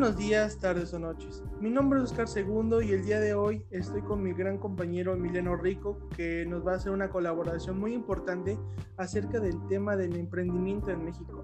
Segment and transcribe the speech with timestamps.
[0.00, 1.42] buenos días, tardes o noches.
[1.60, 5.12] Mi nombre es Oscar Segundo y el día de hoy estoy con mi gran compañero
[5.12, 8.58] Emiliano Rico que nos va a hacer una colaboración muy importante
[8.96, 11.42] acerca del tema del emprendimiento en México.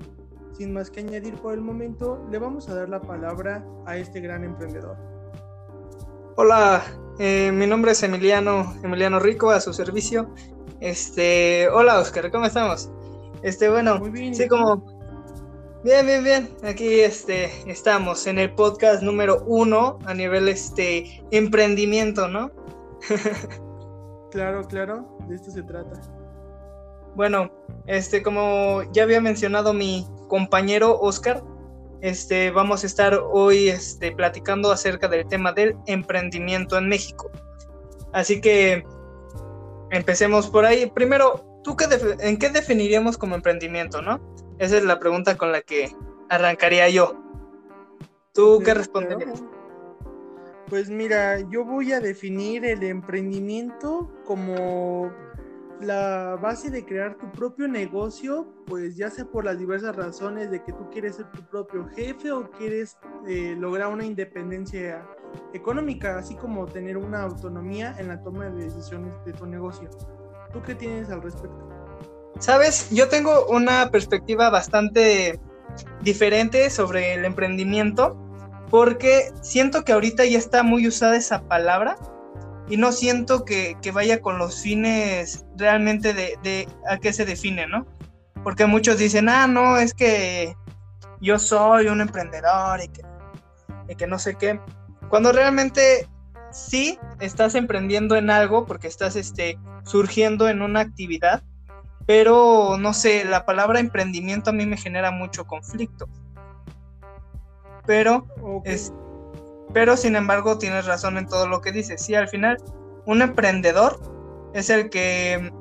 [0.53, 4.21] Sin más que añadir por el momento, le vamos a dar la palabra a este
[4.21, 4.97] gran emprendedor.
[6.37, 6.83] Hola,
[7.19, 10.31] eh, mi nombre es Emiliano, Emiliano Rico, a su servicio.
[10.81, 12.91] Este, hola Oscar, ¿cómo estamos?
[13.43, 14.96] Este, bueno, Muy bien, sí, como
[15.87, 16.57] Bien, bien, bien.
[16.65, 22.51] Aquí este, estamos en el podcast número uno a nivel este emprendimiento, ¿no?
[24.33, 26.01] claro, claro, de esto se trata.
[27.15, 27.53] Bueno,
[27.87, 31.45] este, como ya había mencionado mi compañero Oscar,
[32.01, 37.31] este, vamos a estar hoy este, platicando acerca del tema del emprendimiento en México.
[38.13, 38.85] Así que
[39.93, 40.91] empecemos por ahí.
[40.91, 41.87] Primero, ¿tú qué
[42.21, 44.21] en qué definiríamos como emprendimiento, no?
[44.59, 45.91] Esa es la pregunta con la que
[46.29, 47.21] arrancaría yo.
[48.33, 49.43] ¿Tú qué responderías?
[50.69, 55.11] Pues mira, yo voy a definir el emprendimiento como
[55.81, 60.63] la base de crear tu propio negocio, pues ya sea por las diversas razones de
[60.63, 65.05] que tú quieres ser tu propio jefe o quieres eh, lograr una independencia
[65.53, 69.91] económica, así como tener una autonomía en la toma de decisiones de tu negocio.
[70.57, 71.69] ¿Tú qué tienes al respecto?
[72.39, 75.39] Sabes, yo tengo una perspectiva bastante
[76.01, 78.17] diferente sobre el emprendimiento
[78.71, 81.99] porque siento que ahorita ya está muy usada esa palabra
[82.71, 87.87] y no siento que, vaya con los fines realmente de, a qué se define, ¿no?
[88.43, 90.57] Porque muchos dicen, ah, no, es que
[91.21, 93.03] yo soy un emprendedor y que,
[93.91, 94.59] y que no sé qué.
[95.11, 96.09] Cuando realmente
[96.51, 101.43] sí estás emprendiendo en algo porque estás este, surgiendo en una actividad,
[102.07, 106.09] pero no sé, la palabra emprendimiento a mí me genera mucho conflicto.
[107.87, 108.27] Pero,
[108.65, 108.93] es,
[109.73, 112.03] pero sin embargo tienes razón en todo lo que dices.
[112.03, 112.57] Sí, al final,
[113.07, 114.01] un emprendedor
[114.55, 115.53] es el que,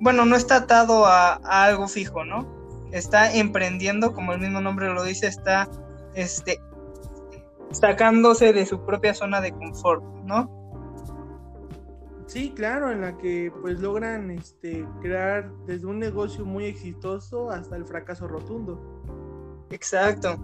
[0.00, 2.54] bueno, no está atado a, algo fijo, ¿no?
[2.92, 5.68] Está emprendiendo, como el mismo nombre lo dice, está
[6.14, 6.58] este,
[7.70, 10.56] sacándose de su propia zona de confort, ¿no?
[12.26, 17.76] Sí, claro, en la que pues logran este, crear desde un negocio muy exitoso hasta
[17.76, 18.80] el fracaso rotundo.
[19.70, 20.36] Exacto.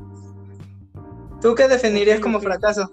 [1.40, 2.90] ¿Tú qué definirías como fracaso?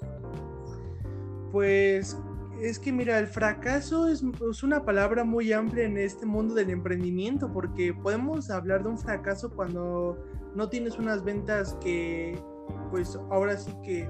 [1.51, 2.17] Pues
[2.61, 6.71] es que mira, el fracaso es, es, una palabra muy amplia en este mundo del
[6.71, 10.17] emprendimiento, porque podemos hablar de un fracaso cuando
[10.55, 12.41] no tienes unas ventas que,
[12.89, 14.09] pues ahora sí que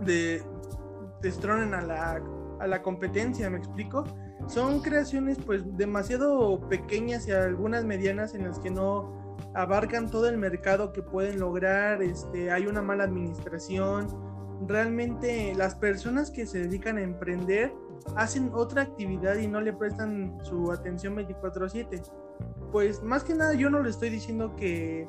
[0.00, 0.42] de,
[1.20, 2.20] destronen a la
[2.60, 4.04] a la competencia, ¿me explico?
[4.46, 10.36] Son creaciones pues demasiado pequeñas y algunas medianas en las que no abarcan todo el
[10.36, 14.08] mercado que pueden lograr, este, hay una mala administración,
[14.66, 17.72] realmente las personas que se dedican a emprender
[18.16, 22.02] hacen otra actividad y no le prestan su atención 24/7.
[22.70, 25.08] Pues más que nada yo no le estoy diciendo que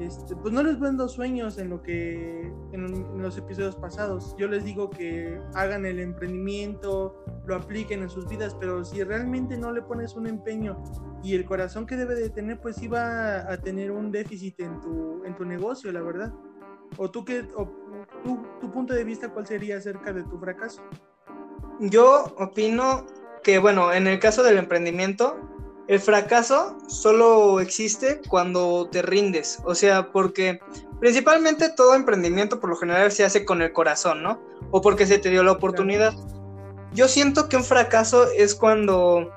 [0.00, 4.34] este, pues no les vendo sueños en lo que en, los episodios pasados.
[4.38, 9.56] Yo les digo que hagan el emprendimiento, lo apliquen en sus vidas, pero si realmente
[9.56, 10.82] no le pones un empeño
[11.22, 15.24] y el corazón que debe de tener, pues iba a tener un déficit en tu,
[15.24, 16.32] en tu negocio, la verdad.
[16.96, 17.68] ¿O tú qué, o,
[18.60, 20.82] tu punto de vista cuál sería acerca de tu fracaso?
[21.80, 23.06] Yo opino
[23.42, 25.38] que, bueno, en el caso del emprendimiento,
[25.86, 30.60] el fracaso solo existe cuando te rindes, o sea, porque
[30.98, 34.40] principalmente todo emprendimiento por lo general se hace con el corazón, ¿no?
[34.70, 36.14] O porque se te dio la oportunidad.
[36.94, 39.30] Yo siento que un fracaso es cuando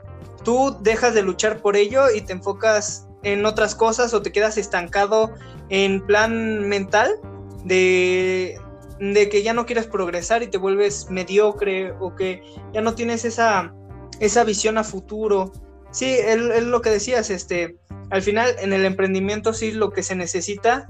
[0.44, 4.57] tú dejas de luchar por ello y te enfocas en otras cosas o te quedas
[4.57, 5.34] estancado
[5.69, 7.19] en plan mental
[7.66, 8.57] de,
[9.00, 12.41] de que ya no quieres progresar y te vuelves mediocre o que
[12.74, 13.74] ya no tienes esa,
[14.22, 15.52] esa visión a futuro
[15.92, 17.78] Sí, es lo que decías, este,
[18.10, 20.88] al final en el emprendimiento sí lo que se necesita,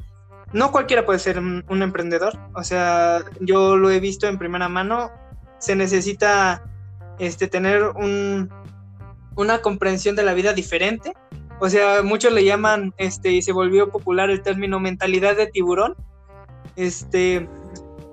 [0.53, 5.11] no cualquiera puede ser un, emprendedor, o sea, yo lo he visto en primera mano,
[5.59, 6.63] se necesita
[7.19, 8.49] este, tener un,
[9.35, 11.13] una comprensión de la vida diferente,
[11.59, 15.95] o sea, muchos le llaman, este, y se volvió popular el término mentalidad de tiburón,
[16.75, 17.47] este,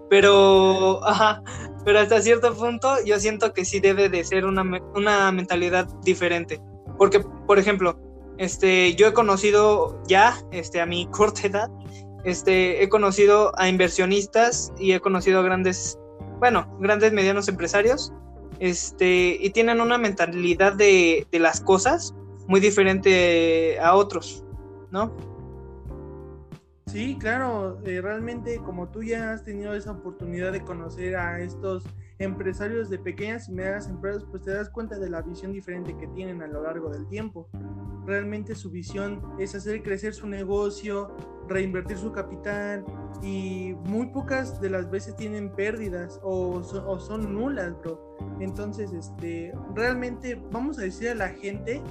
[0.08, 1.42] pero, ajá,
[1.84, 4.62] pero hasta cierto punto yo siento que sí debe de ser una,
[4.94, 6.60] una mentalidad diferente.
[7.04, 8.00] Porque, por ejemplo,
[8.38, 11.70] este, yo he conocido ya, este, a mi corta edad,
[12.24, 15.98] este, he conocido a inversionistas y he conocido a grandes,
[16.38, 18.10] bueno, grandes medianos empresarios,
[18.58, 22.14] este, y tienen una mentalidad de, las cosas
[22.46, 24.42] muy diferente a otros,
[24.90, 25.14] ¿no?
[26.86, 31.84] Sí, claro, eh, realmente como tú ya has tenido esa oportunidad de conocer a estos
[32.18, 36.06] empresarios de pequeñas y medianas empresas, pues te das cuenta de la visión diferente que
[36.08, 37.48] tienen a lo largo del tiempo.
[38.06, 41.16] Realmente su visión es hacer crecer su negocio,
[41.48, 42.84] reinvertir su capital
[43.22, 48.16] y muy pocas de las veces tienen pérdidas o son, nulas, bro.
[48.40, 51.82] Entonces, este, realmente vamos a decir a la gente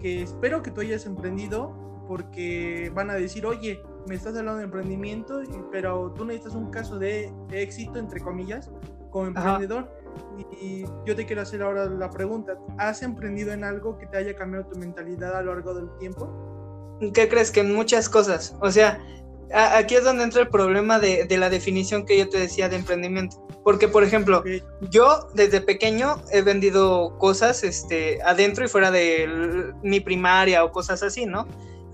[0.00, 1.74] que espero que tú hayas emprendido
[2.08, 6.98] porque van a decir, oye, me estás hablando de emprendimiento, pero tú necesitas un caso
[6.98, 8.70] de éxito, entre comillas,
[9.10, 9.88] como emprendedor.
[10.60, 14.34] Y yo te quiero hacer ahora la pregunta, ¿has emprendido en algo que te haya
[14.34, 16.98] cambiado tu mentalidad a lo largo del tiempo?
[17.14, 17.50] ¿Qué crees?
[17.50, 18.56] Que en muchas cosas.
[18.60, 19.00] O sea,
[19.52, 23.36] aquí es donde entra el problema de, la definición que yo te decía de emprendimiento.
[23.62, 24.42] Porque, por ejemplo,
[24.90, 31.02] yo desde pequeño he vendido cosas este, adentro y fuera de mi primaria o cosas
[31.02, 31.46] así, ¿no?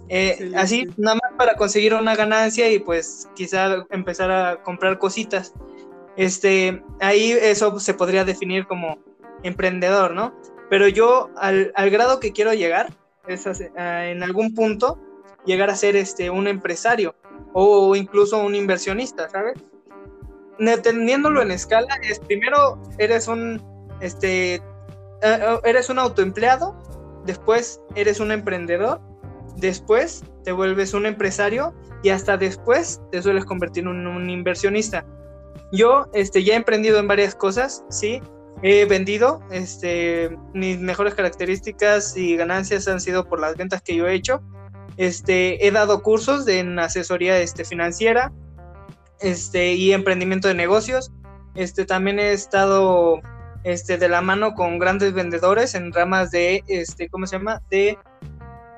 [0.09, 5.53] Eh, así, nada más para conseguir una ganancia y pues quizá empezar a comprar cositas.
[6.17, 8.99] Este, ahí eso se podría definir como
[9.43, 10.35] emprendedor, ¿no?
[10.71, 12.93] Pero yo al, grado que quiero llegar
[13.27, 14.99] es en algún punto
[15.45, 17.15] llegar a ser este, un empresario
[17.53, 19.55] o incluso un inversionista, ¿sabes?
[20.83, 23.63] Teniéndolo en escala, es primero eres un,
[24.01, 24.63] este,
[25.65, 26.77] eres un autoempleado,
[27.25, 29.01] después eres un emprendedor,
[29.57, 35.05] después te vuelves un empresario y hasta después te sueles convertir en un inversionista.
[35.73, 38.21] Yo este, ya he emprendido en varias cosas, sí.
[38.63, 44.07] He vendido, este, mis mejores características y ganancias han sido por las ventas que yo
[44.07, 44.41] he hecho.
[44.97, 48.33] Este, he dado cursos de, en asesoría este, financiera
[49.21, 51.13] este, y emprendimiento de negocios.
[51.55, 53.21] Este, también he estado
[53.65, 57.61] este, de la mano con grandes vendedores en ramas de, este, ¿cómo se llama?
[57.71, 57.99] De,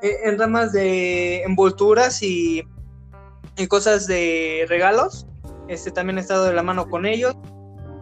[0.02, 2.64] eh, en ramas de envolturas y,
[3.56, 5.26] y cosas de regalos.
[5.68, 7.34] Este, también he estado de la mano con ellos.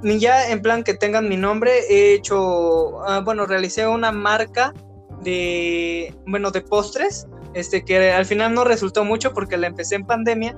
[0.02, 4.75] Ni ya en plan que tengan mi nombre, he hecho, ah, bueno, realicé una marca
[5.22, 10.06] de, bueno, de postres, este, que al final no resultó mucho porque la empecé en
[10.06, 10.55] pandemia,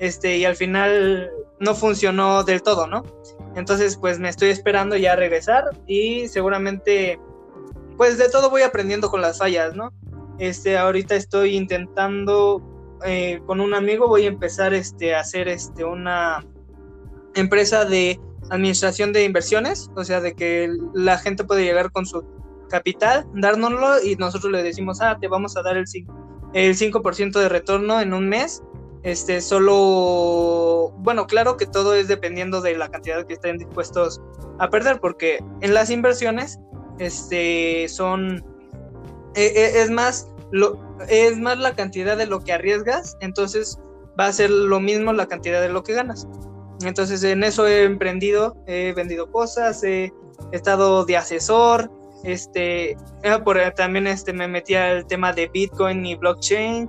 [0.00, 1.30] este, y al final
[1.60, 3.02] no funcionó del todo, ¿no?
[3.56, 7.18] Entonces, pues me estoy esperando ya a regresar y seguramente,
[7.96, 9.92] pues de todo voy aprendiendo con las fallas, ¿no?
[10.38, 12.62] Este, ahorita estoy intentando
[13.04, 16.44] eh, con un amigo voy a empezar este, a hacer este, una
[17.34, 18.20] empresa de
[18.50, 22.24] administración de inversiones, o sea, de que la gente puede llegar con su
[22.68, 26.06] capital, dárnoslo y nosotros le decimos, ah, te vamos a dar el 5%,
[26.54, 27.00] el 5
[27.40, 28.62] de retorno en un mes.
[29.02, 34.20] Este, solo, bueno, claro que todo es dependiendo de la cantidad que estén dispuestos
[34.58, 36.58] a perder, porque en las inversiones,
[36.98, 38.44] este, son,
[39.34, 43.78] e, e, es más, lo, es más la cantidad de lo que arriesgas, entonces
[44.18, 46.26] va a ser lo mismo la cantidad de lo que ganas.
[46.84, 50.12] Entonces en eso he emprendido, he vendido cosas, he
[50.52, 51.90] estado de asesor,
[52.24, 56.88] este, eh, por, también este, me metí al tema de Bitcoin y blockchain,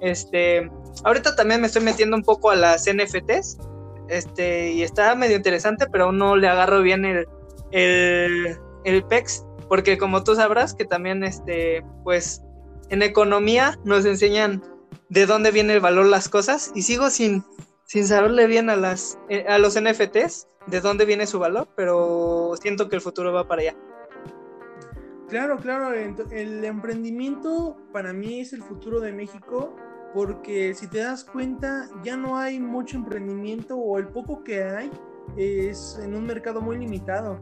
[0.00, 0.70] este,
[1.04, 3.58] ahorita también me estoy metiendo un poco a las NFTs,
[4.08, 7.26] este, y está medio interesante, pero aún no le agarro bien el,
[7.72, 12.43] el, el PEX, porque como tú sabrás que también, este, pues,
[12.90, 14.62] en economía nos enseñan
[15.08, 17.44] de dónde viene el valor las cosas y sigo sin,
[17.84, 22.54] sin saberle bien a, las, eh, a los NFTs de dónde viene su valor, pero
[22.60, 23.76] siento que el futuro va para allá.
[25.28, 29.74] Claro, claro, el emprendimiento para mí es el futuro de México
[30.14, 34.90] porque si te das cuenta ya no hay mucho emprendimiento o el poco que hay
[35.36, 37.40] es en un mercado muy limitado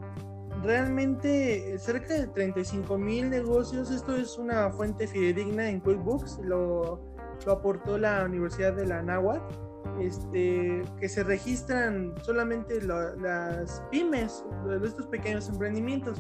[0.63, 3.91] realmente cerca de 35 mil negocios.
[3.91, 7.01] Esto es una fuente fidedigna en QuickBooks, lo,
[7.45, 9.73] lo aportó la Universidad de la Náhuatl.
[10.01, 14.45] Este, que se registran solamente las pymes,
[14.85, 16.19] estos pequeños emprendimientos.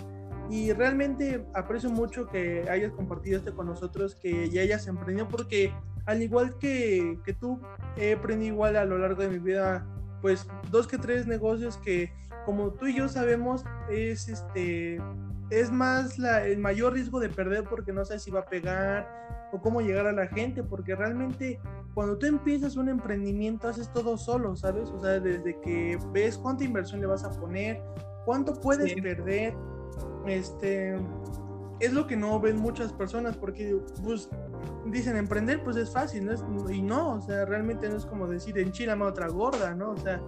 [0.51, 5.73] Y realmente aprecio mucho que hayas compartido esto con nosotros, que ya hayas emprendido, porque
[6.05, 7.61] al igual que, que tú,
[7.97, 9.87] he aprendido igual a lo largo de mi vida,
[10.23, 12.11] pues dos que tres negocios que
[12.47, 15.01] como tú y yo sabemos, es este
[15.51, 19.07] es más la, el mayor riesgo de perder porque no sabes si va a pegar
[19.53, 21.61] o cómo llegar a la gente, porque realmente
[21.93, 24.89] cuando tú empiezas un emprendimiento haces todo solo, ¿sabes?
[24.89, 27.83] O sea, desde que ves cuánta inversión le vas a poner,
[28.25, 29.55] cuánto puedes perder,
[30.27, 30.97] este,
[31.83, 34.29] es lo que no ven muchas personas porque pues
[34.87, 36.71] dicen emprender pues es fácil, ¿no?
[36.71, 39.91] y no, o sea, realmente no es como decir enchilame otra gorda, ¿no?
[39.91, 40.23] O sea,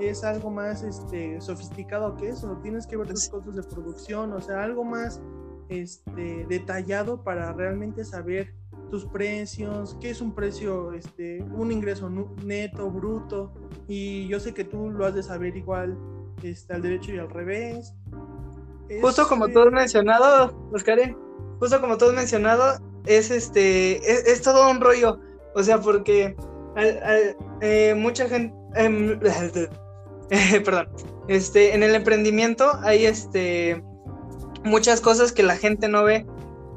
[0.00, 4.40] es algo más este, sofisticado que eso, tienes que ver los costos de producción, o
[4.40, 5.20] sea, algo más
[5.68, 8.52] este, detallado para realmente saber
[8.90, 12.10] tus precios, qué es un precio, este, un ingreso
[12.44, 13.52] neto, bruto,
[13.86, 15.96] y yo sé que tú lo has de saber igual
[16.42, 17.94] este, al derecho y al revés.
[19.00, 20.98] Justo como tú has mencionado, Oscar,
[21.58, 23.96] justo como tú has mencionado, es este,
[24.30, 25.20] es, todo un rollo,
[25.54, 26.36] o sea, porque
[27.60, 29.18] eh, mucha gente, em,
[30.64, 30.88] perdón,
[31.28, 33.82] este, en el emprendimiento hay este,
[34.64, 36.26] muchas cosas que la gente no ve,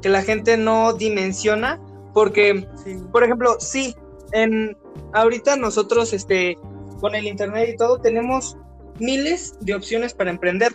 [0.02, 1.80] que la gente no dimensiona,
[2.12, 2.66] porque,
[3.10, 3.96] por ejemplo, sí,
[4.32, 4.76] en,
[5.12, 6.56] ahorita nosotros, este,
[7.00, 8.56] con el internet y todo, tenemos
[9.00, 10.72] miles de opciones para emprender,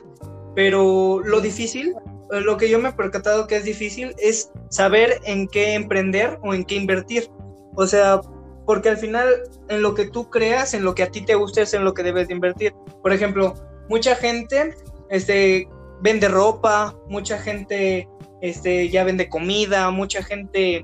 [0.60, 1.96] pero lo difícil,
[2.30, 6.54] lo que yo me he percatado que es difícil es saber en qué emprender o
[6.54, 7.30] en qué invertir.
[7.78, 8.20] O sea,
[8.66, 9.30] porque al final
[9.70, 11.94] en lo que tú creas, en lo que a ti te guste es en lo
[11.94, 12.74] que debes de invertir.
[13.02, 13.56] Por ejemplo,
[13.88, 14.76] mucha gente
[15.10, 15.70] este,
[16.02, 18.10] vende ropa, mucha gente
[18.42, 20.84] este, ya vende comida, mucha gente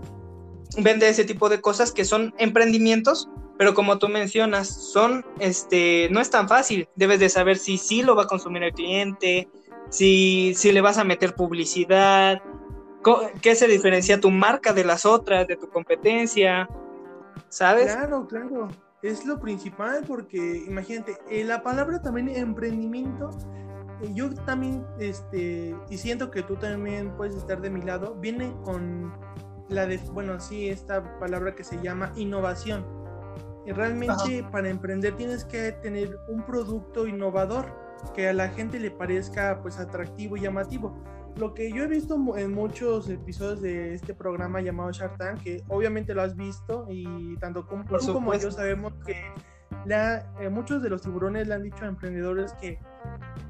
[0.77, 3.27] vende ese tipo de cosas que son emprendimientos,
[3.57, 6.87] pero como tú mencionas, son, este, no es tan fácil.
[6.95, 9.49] Debes de saber si sí lo va a consumir el cliente,
[9.95, 12.41] si, si le vas a meter publicidad,
[13.41, 16.67] qué se diferencia tu marca de las otras, de tu competencia,
[17.49, 17.95] ¿sabes?
[17.95, 18.67] Claro, claro.
[19.01, 23.29] Es lo principal porque, imagínate, eh, la palabra también emprendimiento
[24.01, 28.53] eh, yo también, este, y siento que tú también puedes estar de mi lado, viene
[28.63, 29.13] con
[29.69, 32.85] la de, bueno, sí, esta palabra que se llama innovación.
[33.67, 37.65] Realmente para emprender tienes que tener un producto innovador
[38.13, 40.95] que a la gente le parezca pues atractivo y llamativo.
[41.37, 45.63] Lo que yo he visto en muchos episodios de este programa llamado Shark Tank, que
[45.67, 49.17] obviamente lo has visto y tanto como, tú como yo sabemos que
[49.85, 52.79] la, eh, muchos de los tiburones le han dicho a emprendedores que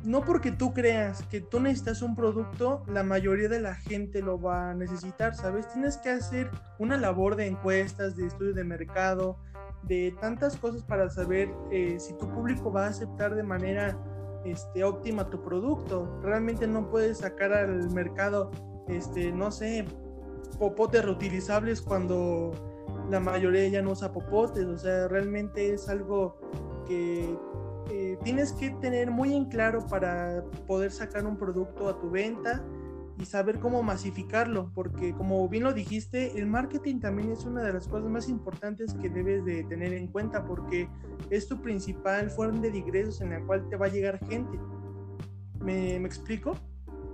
[0.04, 4.40] no porque tú creas que tú necesitas un producto, la mayoría de la gente lo
[4.40, 5.68] va a necesitar, ¿sabes?
[5.72, 9.38] Tienes que hacer una labor de encuestas, de estudio de mercado,
[9.88, 13.98] de tantas cosas para saber eh, si tu público va a aceptar de manera
[14.46, 16.20] este, óptima tu producto.
[16.22, 18.52] Realmente no puedes sacar al mercado,
[18.88, 19.86] este, no sé,
[20.60, 22.52] popotes reutilizables cuando
[23.10, 24.66] la mayoría ya no usa popotes.
[24.66, 26.38] O sea, realmente es algo
[26.88, 27.38] que
[27.92, 32.64] eh, tienes que tener muy en claro para poder sacar un producto a tu venta
[33.18, 37.74] y saber cómo masificarlo, porque como bien lo dijiste, el marketing también es una de
[37.74, 40.90] las cosas más importantes que debes de tener en cuenta, porque
[41.30, 44.60] es tu principal fuente de ingresos en la cual te va a llegar gente.
[45.60, 46.56] ¿Me, me explico?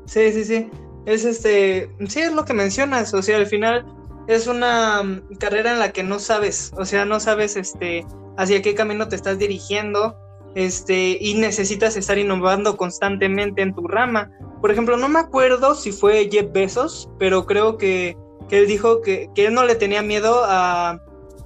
[0.05, 0.69] Sí, sí, sí.
[1.05, 3.85] Es este, sí, es lo que mencionas, o sea, al final
[4.27, 8.05] es una mm, carrera en la que no sabes, o sea, no sabes este
[8.37, 10.17] hacia qué camino te estás dirigiendo
[10.55, 14.31] este, y necesitas estar innovando constantemente en tu rama.
[14.61, 18.17] Por ejemplo, no me acuerdo si fue Jeff Bezos, pero creo que,
[18.49, 20.99] él dijo que, él no le tenía miedo a,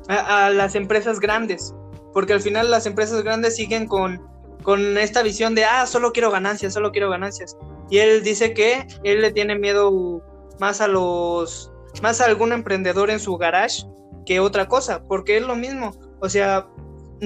[0.08, 1.74] las empresas grandes,
[2.14, 4.22] porque al final las empresas grandes siguen con,
[4.62, 7.58] con esta visión de, ah, solo quiero ganancias, solo quiero ganancias.
[7.90, 10.22] Y él dice que él le tiene miedo
[10.60, 11.72] más a los,
[12.02, 13.84] más a algún emprendedor en su garage
[14.26, 15.92] que otra cosa, porque es lo mismo.
[16.20, 16.68] O sea,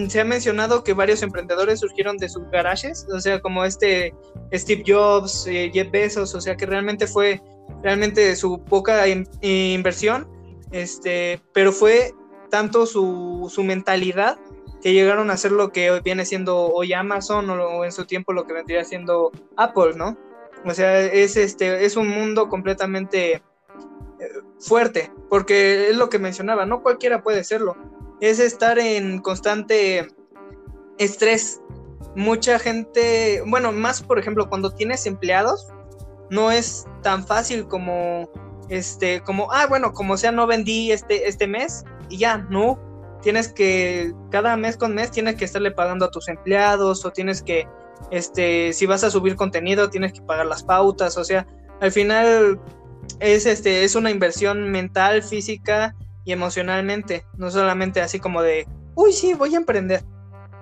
[0.07, 4.13] se ha mencionado que varios emprendedores surgieron de sus garajes, o sea, como este
[4.53, 7.41] Steve Jobs, eh, Jeff Bezos, o sea, que realmente fue
[7.81, 9.05] realmente su poca
[9.41, 10.27] inversión,
[10.71, 12.13] este, pero fue
[12.49, 14.39] tanto su, su, mentalidad
[14.81, 18.45] que llegaron a hacer lo que viene siendo hoy Amazon o, en su tiempo lo
[18.45, 20.17] que vendría siendo Apple, ¿no?
[20.65, 23.41] O sea, es este es un mundo completamente eh,
[24.59, 27.75] fuerte, porque es lo que mencionaba, no cualquiera puede serlo
[28.21, 30.07] es estar en constante
[30.97, 31.61] estrés.
[32.15, 35.67] Mucha gente, bueno, más por ejemplo, cuando tienes empleados,
[36.29, 38.29] no es tan fácil como,
[38.69, 42.79] este, como, ah, bueno, como sea, no vendí este, este mes y ya, no.
[43.21, 47.41] Tienes que, cada mes con mes, tienes que estarle pagando a tus empleados o tienes
[47.41, 47.67] que,
[48.11, 51.45] este, si vas a subir contenido, tienes que pagar las pautas, o sea,
[51.81, 52.59] al final
[53.19, 55.95] es, este, es una inversión mental, física
[56.29, 60.03] y emocionalmente, no solamente así como de, uy, sí, voy a emprender.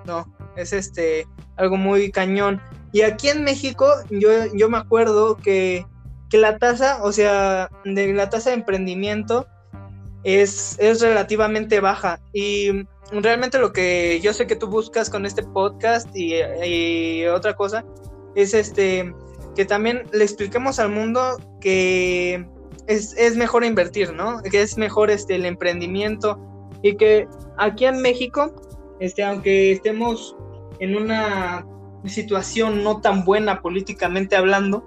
[0.06, 2.62] No, es este algo muy cañón.
[2.94, 5.86] Y aquí en México, yo, yo me acuerdo que,
[6.30, 9.46] que la tasa, o sea, de la tasa de emprendimiento
[10.24, 12.22] es, es relativamente baja.
[12.32, 17.58] Y realmente lo que yo sé que tú buscas con este podcast y, y otra
[17.58, 17.84] cosa
[18.36, 19.14] es este
[19.54, 22.48] que también le expliquemos al mundo que
[22.88, 24.42] es, mejor invertir, ¿no?
[24.42, 26.40] Que es mejor este, el emprendimiento
[26.82, 27.28] y que
[27.58, 28.54] aquí en México,
[29.00, 30.36] este, aunque estemos
[30.80, 31.66] en una
[32.06, 34.86] situación no tan buena políticamente hablando,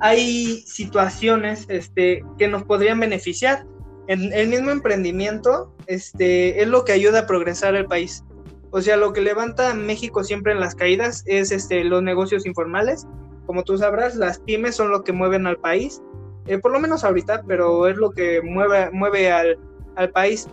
[0.00, 3.66] hay situaciones este, que nos podrían beneficiar.
[4.06, 8.24] en el mismo emprendimiento este, es lo que ayuda a progresar el país.
[8.70, 12.44] O sea, lo que levanta a México siempre en las caídas es este, los negocios
[12.46, 13.06] informales.
[13.46, 16.02] Como tú sabrás, las pymes son lo que mueven al país,
[16.48, 19.58] eh, por lo menos ahorita, pero es lo que mueve, mueve al,
[19.96, 20.48] al país.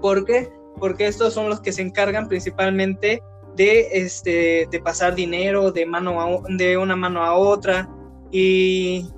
[0.00, 0.50] ¿Por qué?
[0.78, 3.22] Porque estos son los que se encargan principalmente
[3.56, 7.88] de, este, de pasar dinero de, mano a, de una mano a otra
[8.30, 9.08] y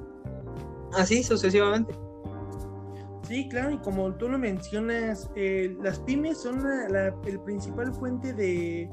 [0.94, 1.94] así sucesivamente.
[3.28, 8.32] Sí, claro, y como tú lo mencionas, eh, las pymes son la, el principal fuente
[8.32, 8.90] de,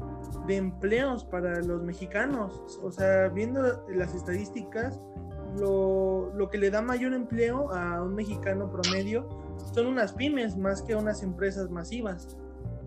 [0.48, 2.80] de, empleos para los mexicanos.
[2.82, 5.00] O sea, viendo las estadísticas,
[5.58, 9.28] lo, lo, que le da mayor empleo a un mexicano promedio
[9.74, 12.38] son unas pymes más que unas empresas masivas.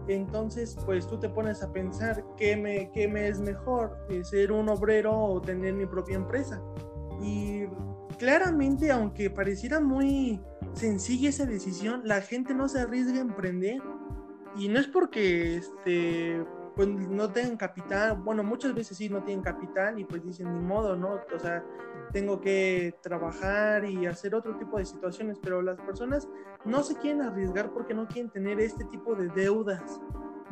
[0.09, 4.51] Entonces, pues tú te pones a pensar qué me, qué me es mejor, eh, ser
[4.51, 6.61] un obrero o tener mi propia empresa.
[7.23, 7.67] Y
[8.19, 10.41] claramente, aunque pareciera muy
[10.73, 13.81] sencilla esa decisión, la gente no se arriesga a emprender.
[14.57, 19.43] Y no es porque este, pues no tengan capital, bueno, muchas veces sí no tienen
[19.43, 21.21] capital y pues dicen ni modo, ¿no?
[21.35, 21.65] O sea,
[22.13, 26.29] tengo que trabajar y hacer otro tipo de situaciones, pero las personas
[26.65, 30.01] no se quieren arriesgar porque no quieren tener este tipo de deudas,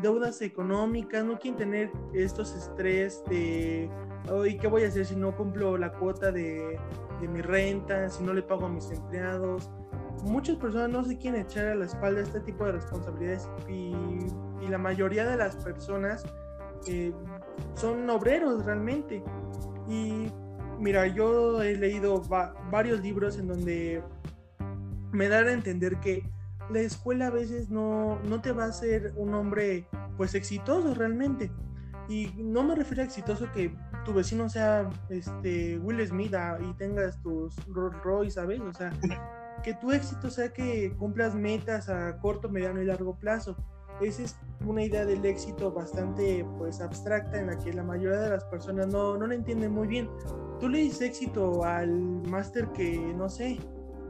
[0.00, 3.90] deudas económicas, no quieren tener estos estrés de,
[4.30, 6.78] hoy ¿qué voy a hacer si no cumplo la cuota de,
[7.20, 9.70] de mi renta, si no le pago a mis empleados?
[10.24, 13.94] Muchas personas no se quieren echar a la espalda este tipo de responsabilidades y
[14.60, 16.24] y la mayoría de las personas
[16.86, 17.12] eh,
[17.74, 19.22] son obreros realmente.
[19.88, 20.30] Y
[20.80, 22.22] mira, yo he leído
[22.70, 24.02] varios libros en donde
[25.12, 26.28] me dan a entender que
[26.70, 31.50] la escuela a veces no, no te va a hacer un hombre pues exitoso realmente.
[32.08, 36.72] Y no me refiero a exitoso que tu vecino sea este Will Smith ah, y
[36.74, 38.60] tengas tus Rolls Royce, ¿sabes?
[38.60, 38.92] O sea,
[39.62, 43.56] que tu éxito sea que cumplas metas a corto, mediano y largo plazo.
[44.00, 48.30] Esa es una idea del éxito bastante pues abstracta en la que la mayoría de
[48.30, 50.08] las personas no, no la entienden muy bien.
[50.58, 51.90] Tú le dices éxito al
[52.28, 53.58] máster que no sé,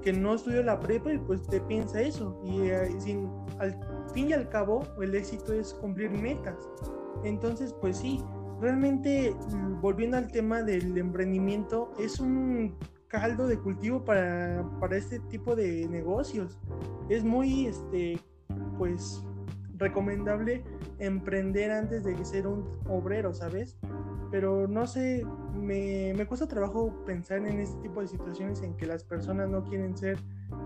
[0.03, 2.41] que no estudió la prepa y pues te piensa eso.
[2.45, 3.79] Y eh, sin, al
[4.13, 6.69] fin y al cabo el éxito es cumplir metas.
[7.25, 8.23] Entonces pues sí,
[8.61, 9.35] realmente
[9.81, 12.77] volviendo al tema del emprendimiento es un
[13.09, 16.59] caldo de cultivo para, para este tipo de negocios.
[17.09, 18.21] Es muy, este,
[18.79, 19.25] pues
[19.81, 20.63] recomendable
[20.99, 23.77] emprender antes de ser un obrero, ¿sabes?
[24.31, 25.27] Pero no sé,
[25.61, 29.65] me, me cuesta trabajo pensar en este tipo de situaciones en que las personas no
[29.65, 30.19] quieren ser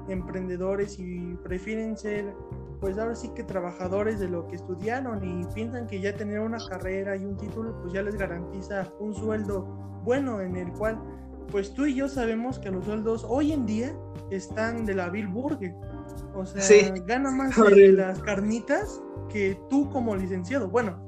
[0.08, 2.34] emprendedores y prefieren ser,
[2.80, 6.58] pues ahora sí que trabajadores de lo que estudiaron y piensan que ya tener una
[6.68, 9.62] carrera y un título, pues ya les garantiza un sueldo
[10.04, 11.00] bueno en el cual,
[11.50, 13.96] pues tú y yo sabemos que los sueldos hoy en día
[14.30, 15.74] están de la Bill Burger
[16.34, 20.68] o sea, gana más de las carnitas que tú como licenciado.
[20.68, 20.98] Bueno,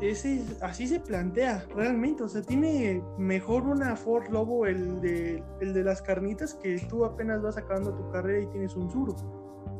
[0.00, 2.22] ese, así se plantea realmente.
[2.22, 7.04] O sea, tiene mejor una Ford Lobo el de, el de las carnitas que tú
[7.04, 9.14] apenas vas acabando tu carrera y tienes un suro.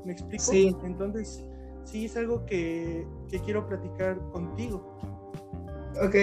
[0.04, 0.44] ¿Me explico?
[0.44, 0.76] Sí.
[0.84, 1.44] Entonces,
[1.84, 4.96] sí es algo que, que quiero platicar contigo.
[6.02, 6.14] Ok,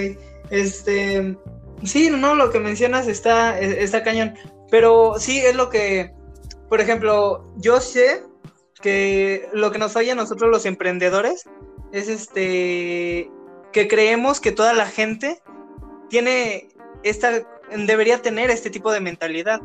[0.52, 1.36] este,
[1.84, 4.36] sí, no, lo que mencionas está, está cañón,
[4.70, 6.14] pero sí es lo que,
[6.70, 8.22] por ejemplo, yo sé
[8.84, 11.46] que lo que nos falla a nosotros los emprendedores
[11.94, 13.32] es este
[13.72, 15.42] que creemos que toda la gente
[16.10, 16.68] tiene
[17.02, 17.32] esta
[17.72, 19.62] debería tener este tipo de mentalidad.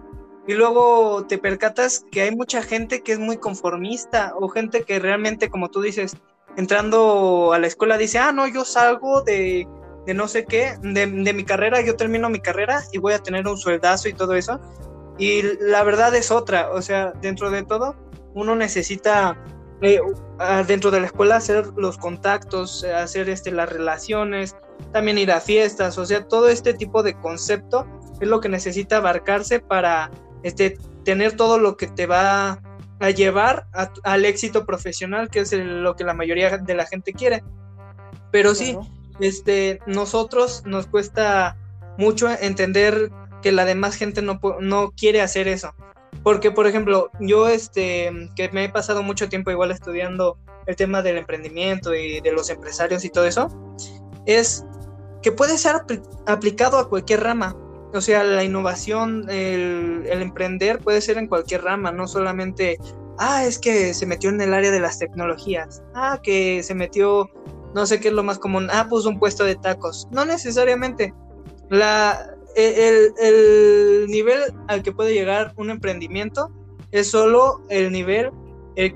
[0.47, 4.99] Y luego te percatas que hay mucha gente que es muy conformista o gente que
[4.99, 6.17] realmente como tú dices
[6.57, 9.69] entrando a la escuela dice ah no yo salgo de,
[10.07, 13.19] de no sé qué de, de mi carrera yo termino mi carrera y voy a
[13.19, 14.59] tener un sueldazo y todo eso
[15.19, 17.95] y la verdad es otra o sea dentro de todo
[18.38, 19.37] uno necesita
[19.81, 20.01] eh,
[20.66, 24.57] dentro de la escuela hacer los contactos, hacer este, las relaciones,
[24.92, 27.87] también ir a fiestas, o sea, todo este tipo de concepto
[28.20, 30.11] es lo que necesita abarcarse para
[30.42, 32.61] este, tener todo lo que te va
[33.01, 33.66] a llevar
[34.03, 37.44] al éxito profesional, que es lo que la mayoría de la gente quiere.
[38.31, 38.77] Pero sí,
[39.20, 41.57] este, nosotros nos cuesta
[41.96, 43.11] mucho entender
[43.42, 45.74] que la demás gente no, no quiere hacer eso.
[46.23, 51.03] Porque, por ejemplo, yo, este, que me he pasado mucho tiempo igual estudiando el tema
[51.03, 53.49] del emprendimiento y de los empresarios y todo eso,
[54.27, 54.64] es
[55.23, 55.77] que puede ser
[56.27, 57.57] aplicado a cualquier rama.
[57.94, 62.77] O sea, la innovación, el, el, emprender puede ser en cualquier rama, no solamente,
[63.18, 67.31] ah, es que se metió en el área de las tecnologías, ah, que se metió,
[67.75, 70.07] no sé qué es lo más común, ah, pues un puesto de tacos.
[70.11, 71.14] No necesariamente.
[71.71, 76.51] La, el, nivel al que puede llegar un emprendimiento
[76.90, 78.31] es solo el nivel
[78.75, 78.94] el,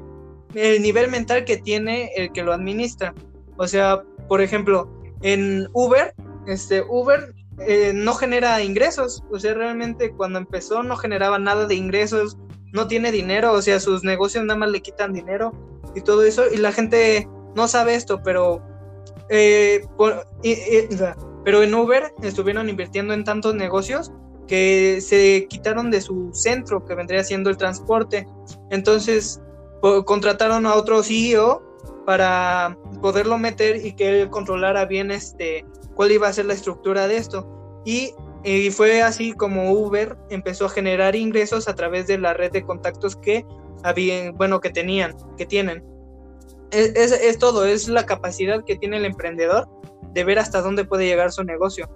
[0.83, 3.15] nivel mental que tiene el que lo administra.
[3.57, 4.91] O sea, por ejemplo,
[5.23, 6.15] en Uber,
[6.47, 9.23] este, Uber eh, no genera ingresos.
[9.31, 12.37] O sea, realmente cuando empezó no generaba nada de ingresos,
[12.73, 15.53] no tiene dinero, o sea, sus negocios nada más le quitan dinero
[15.95, 16.45] y todo eso.
[16.53, 18.63] Y la gente no sabe esto, pero,
[19.29, 19.87] eh,
[21.45, 24.13] pero en Uber estuvieron invirtiendo en tantos negocios
[24.47, 28.27] que se quitaron de su centro, que vendría siendo el transporte.
[28.71, 29.41] Entonces,
[30.05, 31.63] contrataron a otro CEO
[32.07, 37.09] para poderlo meter y que él controlara bien este cuál iba a ser la estructura
[37.09, 37.49] de esto.
[37.85, 38.15] Y,
[38.73, 43.15] fue así como Uber empezó a generar ingresos a través de la red de contactos
[43.15, 43.47] que
[43.85, 45.85] habían, bueno, que tenían, que tienen.
[46.73, 49.69] Es, es, todo, es la capacidad que tiene el emprendedor
[50.13, 51.89] de ver hasta dónde puede llegar su negocio.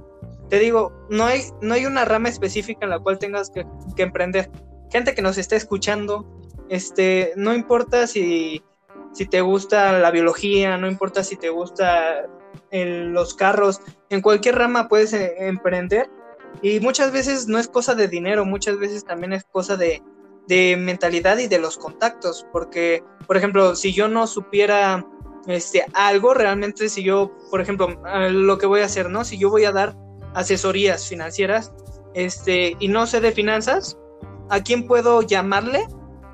[0.48, 4.50] Te digo, no hay, no hay una rama específica en la cual tengas que, emprender.
[4.90, 6.24] Gente que nos está escuchando,
[6.68, 8.62] este, no importa si,
[9.12, 12.26] si te gusta la biología, no importa si te gusta
[12.70, 16.10] los carros, en cualquier rama puedes eh, emprender
[16.62, 20.02] y muchas veces no es cosa de dinero, muchas veces también es cosa de,
[20.46, 25.06] de mentalidad y de los contactos, porque, por ejemplo, si yo no supiera
[25.46, 27.88] este, algo, realmente si yo, por ejemplo,
[28.30, 29.24] lo que voy a hacer, ¿no?
[29.24, 29.96] Si yo voy a dar
[30.34, 31.72] asesorías financieras
[32.14, 33.98] este, y no sé de finanzas,
[34.50, 35.86] ¿a quién puedo llamarle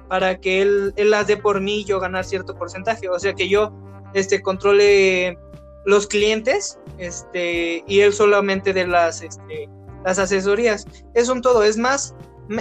[0.09, 3.09] para que él, él las dé por mí y yo ganar cierto porcentaje?
[3.09, 3.73] O sea, que yo
[4.15, 5.39] este, controle
[5.85, 9.69] los clientes este, y él solamente de las, este,
[10.05, 10.87] las asesorías.
[11.15, 12.15] Es un todo, es más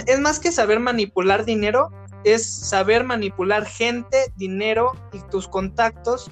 [0.06, 1.90] es más que saber manipular dinero,
[2.24, 6.30] es saber manipular gente, dinero y tus contactos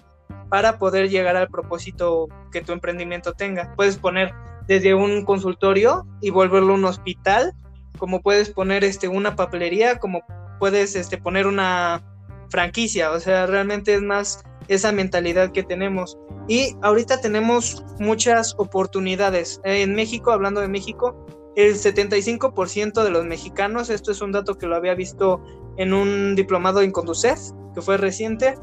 [0.51, 3.73] para poder llegar al propósito que tu emprendimiento tenga.
[3.77, 4.35] Puedes poner
[4.67, 7.55] desde un consultorio y volverlo un hospital,
[7.99, 10.23] como puedes poner este, una papelería, como
[10.59, 12.03] puedes este, poner una
[12.51, 16.19] franquicia, o sea, realmente es más esa mentalidad que tenemos.
[16.49, 19.61] Y ahorita tenemos muchas oportunidades.
[19.65, 24.67] En México, hablando de México, el 75% de los mexicanos, esto es un dato que
[24.67, 25.41] lo había visto
[25.77, 27.39] en un diplomado en Conducef,
[27.75, 28.57] que fue reciente,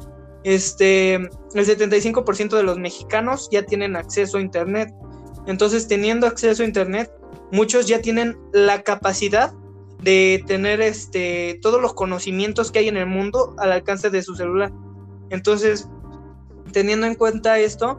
[0.48, 4.94] este, el 75% de los mexicanos ya tienen acceso a Internet.
[5.46, 7.12] Entonces, teniendo acceso a Internet,
[7.52, 9.52] muchos ya tienen la capacidad
[10.02, 14.36] de tener este, todos los conocimientos que hay en el mundo al alcance de su
[14.36, 14.72] celular.
[15.28, 15.86] Entonces,
[16.72, 17.98] teniendo en cuenta esto,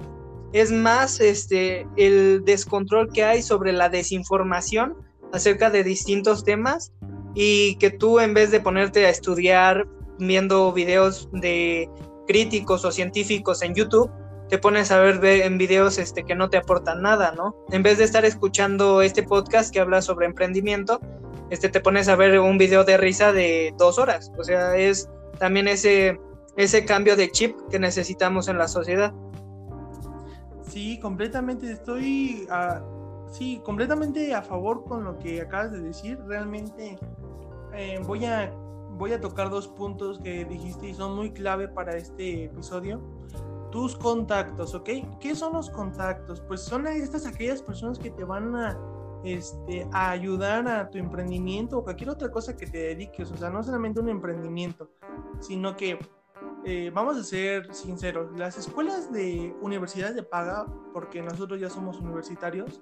[0.51, 4.95] es más este, el descontrol que hay sobre la desinformación
[5.31, 6.93] acerca de distintos temas
[7.35, 11.87] y que tú en vez de ponerte a estudiar viendo videos de
[12.29, 14.11] críticos o científicos en YouTube,
[14.49, 17.55] te pones a ver en videos este, que no te aportan nada, ¿no?
[17.71, 20.99] En vez de estar escuchando este podcast que habla sobre emprendimiento,
[21.49, 24.31] este, te pones a ver un video de risa de dos horas.
[24.37, 26.19] O sea, es también ese,
[26.55, 29.11] ese cambio de chip que necesitamos en la sociedad.
[30.61, 32.79] Sí, completamente estoy a,
[33.31, 36.19] sí, completamente a favor con lo que acabas de decir.
[36.27, 36.99] Realmente
[37.73, 38.51] eh, voy a
[38.99, 43.01] voy a tocar dos puntos que dijiste y son muy clave para este episodio.
[43.71, 44.89] Tus contactos, ¿ok?
[45.21, 46.41] ¿Qué son los contactos?
[46.41, 48.77] Pues son estas aquellas personas que te van a,
[49.23, 53.31] este, a ayudar a tu emprendimiento o cualquier otra cosa que te dediques.
[53.31, 54.89] O sea, no solamente un emprendimiento,
[55.39, 55.97] sino que
[56.65, 62.01] eh, vamos a ser sinceros, las escuelas de universidades de paga, porque nosotros ya somos
[62.01, 62.81] universitarios,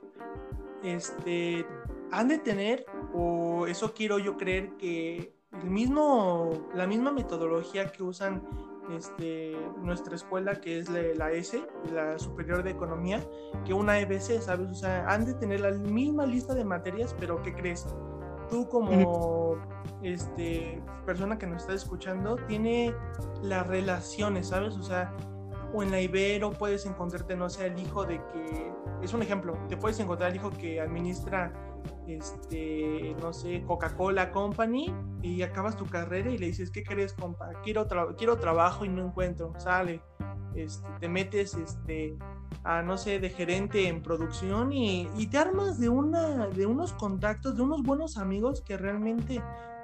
[0.82, 1.63] este,
[2.12, 8.04] han de tener, o eso quiero yo creer, que el mismo, la misma metodología que
[8.04, 8.41] usan
[8.96, 13.22] este, nuestra escuela, que es la, la, S, la Superior de Economía,
[13.65, 14.70] que una EBC, ¿sabes?
[14.72, 17.86] O sea, han de tener la misma lista de materias, pero ¿qué crees?
[18.50, 19.58] Tú como
[20.02, 22.93] este, persona que nos está escuchando tiene
[23.41, 24.78] las relaciones, ¿sabes?
[24.78, 25.13] O sea,
[25.73, 29.58] o en la Ibero puedes encontrarte, no sé, el hijo de que, es un ejemplo,
[29.67, 31.53] te puedes encontrar el hijo que administra,
[32.08, 37.49] este, no sé, Coca-Cola Company y acabas tu carrera y le dices, ¿qué crees, compa?
[37.63, 40.01] Quiero, quiero trabajo y no encuentro, sale,
[40.56, 42.17] este, te metes, este,
[42.63, 46.93] a, no sé, de gerente en producción y, y, te armas de, una, de unos
[46.93, 49.41] contactos, de unos buenos amigos que realmente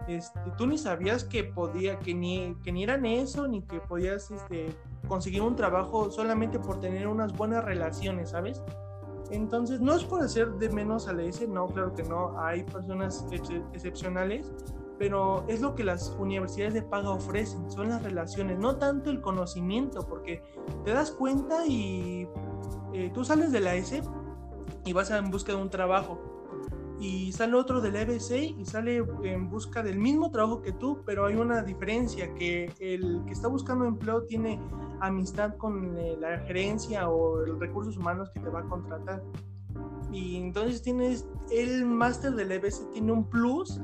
[0.08, 4.32] este, tú ni sabías que podía, que ni, que ni eran eso, ni que podías
[4.32, 4.68] este,
[5.08, 8.62] conseguir un trabajo solamente por tener unas buenas relaciones, ¿sabes?
[9.32, 12.64] Entonces, no es por hacer de menos a la S, no, claro que no, hay
[12.64, 13.26] personas
[13.74, 14.52] excepcionales,
[15.00, 19.22] pero es lo que las universidades de paga ofrecen, son las relaciones, no tanto el
[19.22, 20.44] conocimiento, porque
[20.86, 22.28] te das cuenta y
[22.94, 24.02] eh, tú sales de la S
[24.86, 26.33] y vas en busca de un trabajo
[27.04, 31.26] y sale otro del EBC y sale en busca del mismo trabajo que tú, pero
[31.26, 34.58] hay una diferencia, que el que está buscando empleo tiene
[35.02, 39.22] amistad con eh, la gerencia o los recursos humanos que te va a contratar.
[40.14, 43.82] Y entonces tienes el máster del EBC tiene un plus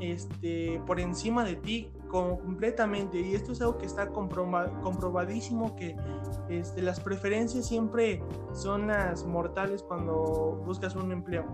[0.00, 5.96] este, por encima de ti completamente y esto es algo que está comprobadísimo que
[6.48, 11.44] este, las preferencias siempre son las mortales cuando buscas un empleo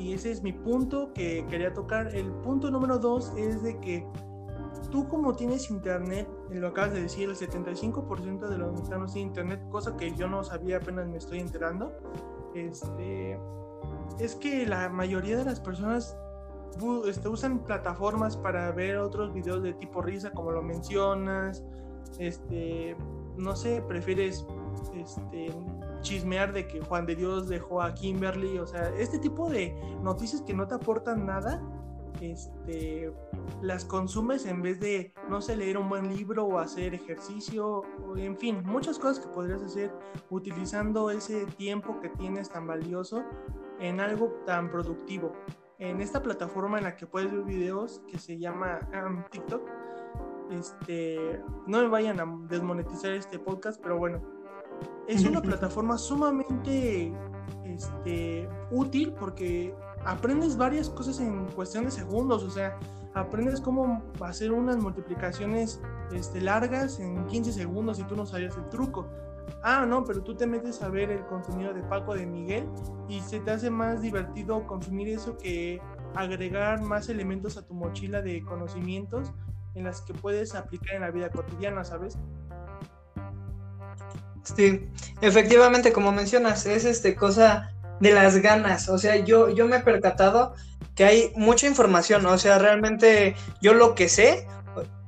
[0.00, 4.06] y ese es mi punto que quería tocar el punto número dos es de que
[4.90, 9.60] tú como tienes internet lo acabas de decir el 75% de los mexicanos tienen internet
[9.70, 11.92] cosa que yo no sabía apenas me estoy enterando
[12.54, 13.38] este
[14.18, 16.16] es que la mayoría de las personas
[17.06, 21.64] este, usan plataformas para ver otros videos de tipo risa, como lo mencionas.
[22.18, 22.96] Este,
[23.36, 24.46] no sé, prefieres
[24.94, 25.52] este,
[26.00, 30.42] chismear de que Juan de Dios dejó a Kimberly, o sea, este tipo de noticias
[30.42, 31.62] que no te aportan nada,
[32.20, 33.12] este,
[33.62, 37.82] las consumes en vez de, no sé, leer un buen libro o hacer ejercicio,
[38.16, 39.92] en fin, muchas cosas que podrías hacer
[40.28, 43.24] utilizando ese tiempo que tienes tan valioso
[43.78, 45.32] en algo tan productivo
[45.80, 48.80] en esta plataforma en la que puedes ver videos que se llama
[49.30, 49.62] TikTok.
[50.50, 54.20] Este, no me vayan a desmonetizar este podcast, pero bueno,
[55.06, 57.12] es una plataforma sumamente
[57.64, 62.78] este, útil porque aprendes varias cosas en cuestión de segundos, o sea,
[63.14, 65.80] aprendes cómo hacer unas multiplicaciones
[66.12, 69.08] este, largas en 15 segundos y tú no sabías el truco
[69.62, 72.68] ah, no, pero tú te metes a ver el contenido de Paco de Miguel
[73.08, 75.80] y se te hace más divertido consumir eso que
[76.14, 79.32] agregar más elementos a tu mochila de conocimientos
[79.74, 82.18] en las que puedes aplicar en la vida cotidiana, ¿sabes?
[84.56, 84.80] Sí,
[85.20, 88.88] efectivamente, como mencionas, es este cosa de las ganas.
[88.88, 90.54] O sea, yo, yo me he percatado
[90.94, 92.26] que hay mucha información.
[92.26, 94.46] O sea, realmente yo lo que sé,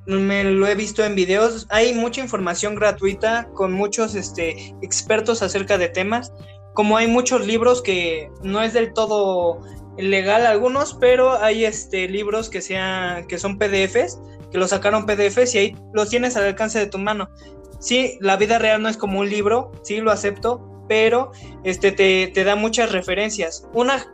[0.07, 5.79] me lo he visto en videos, hay mucha información gratuita con muchos este, expertos acerca
[5.79, 6.33] de temas,
[6.75, 9.61] como hay muchos libros que no es del todo
[9.97, 14.19] legal algunos, pero hay este, libros que, sean, que son PDFs,
[14.51, 17.29] que los sacaron PDFs y ahí los tienes al alcance de tu mano.
[17.83, 21.33] Sí, la vida real no es como un libro, sí lo acepto, pero
[21.65, 23.69] este, te, te da muchas referencias.
[23.75, 24.07] Una,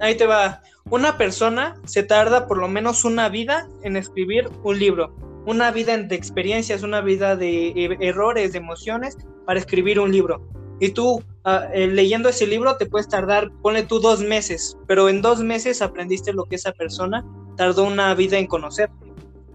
[0.00, 4.78] ahí te va, una persona se tarda por lo menos una vida en escribir un
[4.78, 5.14] libro
[5.46, 10.42] una vida de experiencias, una vida de e, errores, de emociones para escribir un libro.
[10.80, 15.08] Y tú ah, eh, leyendo ese libro te puedes tardar, ponle tú dos meses, pero
[15.08, 17.24] en dos meses aprendiste lo que esa persona
[17.56, 18.90] tardó una vida en conocer.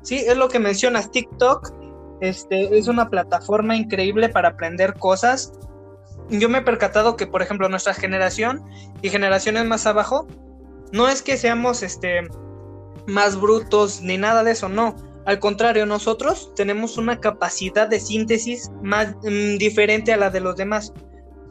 [0.01, 1.73] Sí, es lo que mencionas, TikTok
[2.21, 5.51] este, es una plataforma increíble para aprender cosas.
[6.29, 8.63] Yo me he percatado que, por ejemplo, nuestra generación
[9.01, 10.27] y generaciones más abajo,
[10.93, 12.21] no es que seamos este,
[13.07, 18.71] más brutos ni nada de eso, no al contrario, nosotros tenemos una capacidad de síntesis
[18.81, 20.93] más mm, diferente a la de los demás.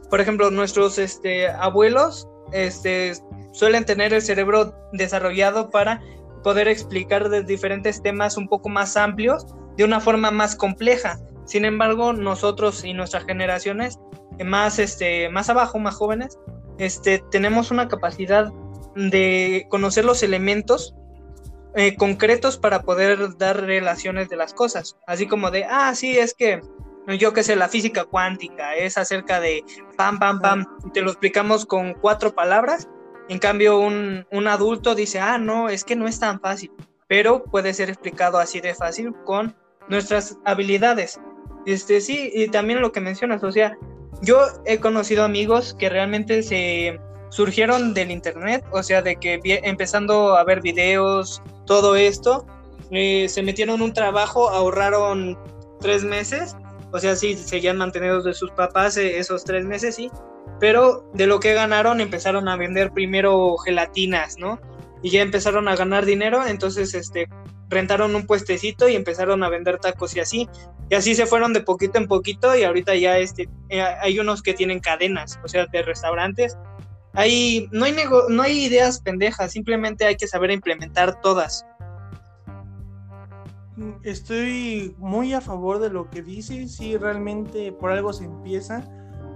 [0.09, 3.13] Por ejemplo, nuestros este, abuelos este,
[3.53, 6.01] suelen tener el cerebro desarrollado para
[6.43, 9.45] poder explicar de diferentes temas un poco más amplios
[9.77, 11.19] de una forma más compleja.
[11.45, 13.99] Sin embargo, nosotros y nuestras generaciones
[14.43, 16.37] más, este, más abajo, más jóvenes,
[16.77, 18.51] este, tenemos una capacidad
[18.95, 20.95] de conocer los elementos
[21.75, 24.97] eh, concretos para poder dar relaciones de las cosas.
[25.07, 26.61] Así como de, ah, sí, es que
[27.19, 29.63] yo qué sé, la física cuántica es acerca de
[29.97, 32.87] pam, pam, pam, y te lo explicamos con cuatro palabras.
[33.29, 36.71] En cambio, un, un adulto dice, ah, no, es que no es tan fácil,
[37.07, 39.55] pero puede ser explicado así de fácil con
[39.87, 41.19] nuestras habilidades.
[41.65, 43.77] Este, sí, y también lo que mencionas, o sea,
[44.21, 50.35] yo he conocido amigos que realmente se surgieron del internet, o sea, de que empezando
[50.35, 52.45] a ver videos, todo esto,
[52.91, 55.37] eh, se metieron un trabajo, ahorraron
[55.79, 56.55] tres meses,
[56.91, 60.11] o sea, sí, seguían mantenidos de sus papás eh, esos tres meses, sí,
[60.59, 64.59] pero de lo que ganaron empezaron a vender primero gelatinas, ¿no?
[65.01, 67.27] Y ya empezaron a ganar dinero, entonces, este,
[67.71, 70.47] rentaron un puestecito y empezaron a vender tacos y así.
[70.89, 74.43] Y así se fueron de poquito en poquito y ahorita ya este, eh, hay unos
[74.43, 76.55] que tienen cadenas, o sea, de restaurantes
[77.13, 77.95] hay, no, hay
[78.29, 81.65] no hay ideas pendejas, simplemente hay que saber implementar todas.
[84.03, 88.83] Estoy muy a favor de lo que dices, sí, realmente por algo se empieza.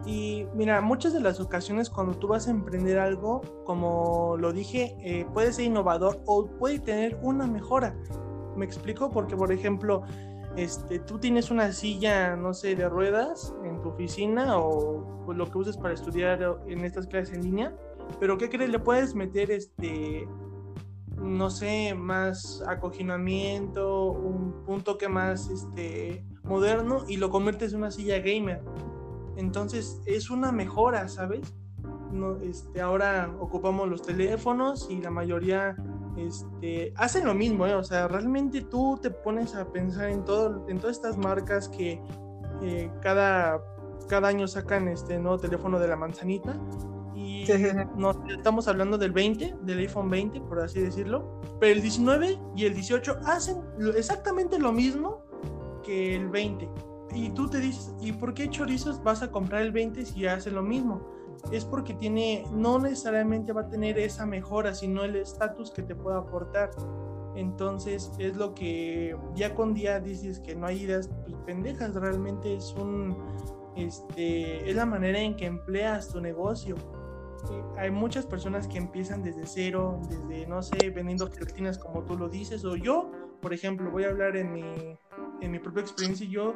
[0.06, 4.96] Y mira, muchas de las ocasiones cuando tú vas a emprender algo, como lo dije,
[5.00, 7.96] eh, puede ser innovador o puede tener una mejora.
[8.56, 10.04] Me explico porque, por ejemplo,
[10.56, 15.50] este, tú tienes una silla, no sé, de ruedas en tu oficina o pues, lo
[15.50, 17.76] que uses para estudiar en estas clases en línea
[18.20, 18.70] pero ¿qué crees?
[18.70, 20.28] Le puedes meter este,
[21.18, 27.92] no sé, más acoginamiento, un, un toque más este, moderno y lo conviertes en una
[27.92, 28.62] silla gamer.
[29.36, 31.54] Entonces es una mejora, ¿sabes?
[32.12, 35.76] No, este, ahora ocupamos los teléfonos y la mayoría
[36.18, 37.76] este, hacen lo mismo, ¿eh?
[37.76, 42.02] o sea, realmente tú te pones a pensar en, todo, en todas estas marcas que
[42.62, 43.62] eh, cada,
[44.08, 46.58] cada año sacan este nuevo teléfono de la manzanita
[47.14, 47.44] y
[48.30, 52.74] estamos hablando del 20, del iPhone 20, por así decirlo, pero el 19 y el
[52.74, 53.58] 18 hacen
[53.96, 55.22] exactamente lo mismo
[55.84, 56.70] que el 20.
[57.16, 60.52] Y tú te dices, ¿y por qué chorizos vas a comprar el 20 si hace
[60.52, 61.02] lo mismo?
[61.50, 65.96] Es porque tiene, no necesariamente va a tener esa mejora, sino el estatus que te
[65.96, 66.72] pueda aportar.
[67.36, 72.54] Entonces es lo que día con día dices que no hay ideas pues, pendejas, realmente
[72.54, 73.16] es un,
[73.78, 76.76] este, es la manera en que empleas tu negocio.
[77.50, 82.18] Eh, hay muchas personas que empiezan desde cero, desde, no sé, vendiendo gelatinas como tú
[82.18, 83.10] lo dices, o yo,
[83.42, 84.98] por ejemplo, voy a hablar en mi,
[85.42, 86.56] en mi propia experiencia, yo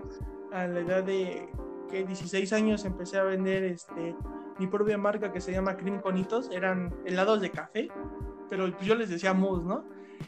[0.51, 1.49] a la edad de
[1.89, 4.15] que 16 años empecé a vender este,
[4.59, 7.89] mi propia marca que se llama Cream Conitos, eran helados de café,
[8.49, 9.83] pero yo les decía mousse, ¿no?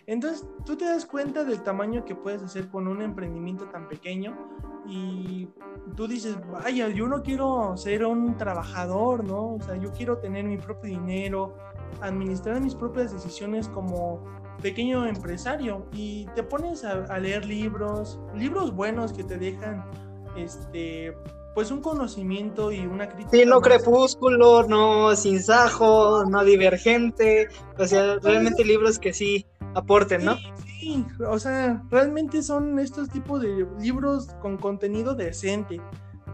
[0.08, 4.38] Entonces tú te das cuenta del tamaño que puedes hacer con un emprendimiento tan pequeño
[4.86, 5.50] y
[5.96, 9.56] tú dices, vaya, yo no quiero ser un trabajador, ¿no?
[9.56, 11.56] O sea, yo quiero tener mi propio dinero,
[12.02, 14.24] administrar mis propias decisiones como
[14.62, 19.84] pequeño empresario y te pones a, leer libros, libros buenos que te dejan
[20.36, 21.16] este
[21.54, 23.32] pues un conocimiento y una crítica.
[23.32, 30.24] Sí, no crepúsculo, no sin sajo, no divergente, o sea, realmente libros que sí aporten,
[30.24, 30.38] ¿no?
[30.66, 35.82] Sí, o sea, realmente son estos tipos de libros con contenido decente.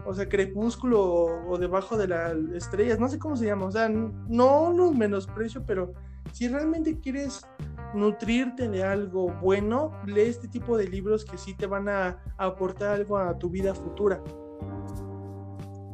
[0.06, 3.66] O sea, Crepúsculo o, Debajo de las Estrellas, no sé cómo se llama.
[3.66, 5.92] O sea, no los menosprecio, pero
[6.32, 7.46] si realmente quieres
[7.94, 12.94] nutrirte de algo bueno, lee este tipo de libros que sí te van a, aportar
[12.94, 14.22] algo a tu vida futura.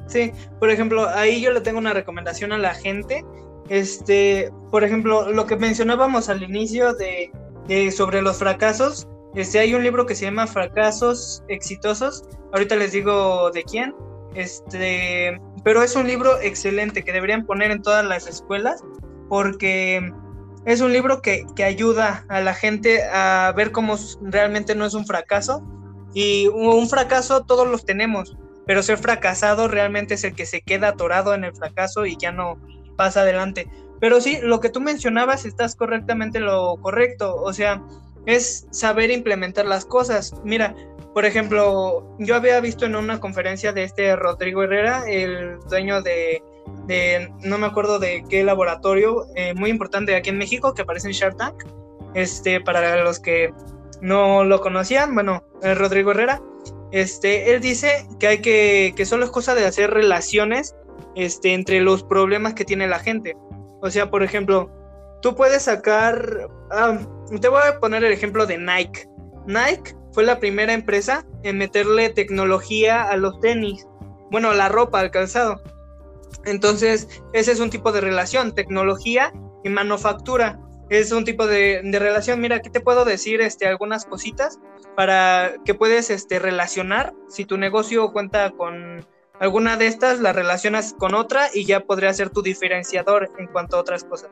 [0.07, 3.25] Sí, por ejemplo, ahí yo le tengo una recomendación a la gente.
[3.69, 7.31] Este, por ejemplo, lo que mencionábamos al inicio de,
[7.91, 9.09] sobre los fracasos.
[9.35, 12.23] Este, hay un libro que se llama Fracasos Exitosos.
[12.53, 13.95] Ahorita les digo de quién.
[14.35, 18.83] Este, pero es un libro excelente que deberían poner en todas las escuelas
[19.29, 20.13] porque
[20.67, 25.07] es un libro que, ayuda a la gente a ver cómo realmente no es un
[25.07, 25.63] fracaso.
[26.15, 30.89] Y un fracaso todos los tenemos, pero ser fracasado realmente es el que se queda
[30.89, 32.59] atorado en el fracaso y ya no
[32.97, 33.69] pasa adelante.
[34.01, 37.35] Pero sí, lo que tú mencionabas, estás correctamente lo correcto.
[37.35, 37.83] O sea,
[38.27, 40.35] es saber implementar las cosas.
[40.45, 40.75] Mira,
[41.15, 46.43] por ejemplo, yo había visto en una conferencia de este Rodrigo Herrera, el dueño de
[46.87, 51.09] de no me acuerdo de qué laboratorio eh, muy importante aquí en México que aparece
[51.09, 51.65] en Shark Tank.
[52.15, 53.53] Este, para los que
[54.01, 56.41] no lo conocían, bueno, Rodrigo Herrera,
[56.93, 60.77] este, él dice que hay que, que solo es cosa de hacer relaciones
[61.17, 63.37] este, entre los problemas que tiene la gente.
[63.81, 64.71] O sea, por ejemplo,
[65.21, 66.99] tú puedes sacar, ah,
[67.41, 69.09] te voy a poner el ejemplo de Nike.
[69.47, 73.87] Nike fue la primera empresa en meterle tecnología a los tenis,
[74.31, 75.61] bueno, la ropa, al calzado.
[76.45, 80.61] Entonces, ese es un tipo de relación, tecnología y manufactura.
[80.91, 82.41] Es un tipo de, relación.
[82.41, 84.61] Mira, aquí te puedo decir este, algunas cositas
[84.97, 87.15] para que puedes este, relacionar.
[87.29, 89.07] Si tu negocio cuenta con
[89.41, 93.77] alguna de estas, la relacionas con otra y ya podría ser tu diferenciador en cuanto
[93.77, 94.31] a otras cosas.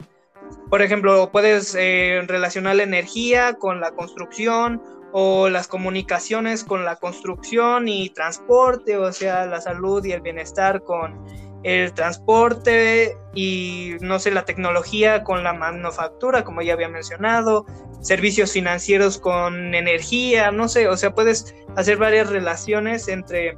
[0.68, 6.96] Por ejemplo, puedes eh, relacionar la energía con la construcción o las comunicaciones con la
[6.96, 11.22] construcción y transporte, o sea, la salud y el bienestar con
[11.62, 17.66] el transporte y no sé, la tecnología con la manufactura, como ya había mencionado,
[18.01, 23.57] servicios financieros con energía, no sé, o sea, puedes hacer varias relaciones entre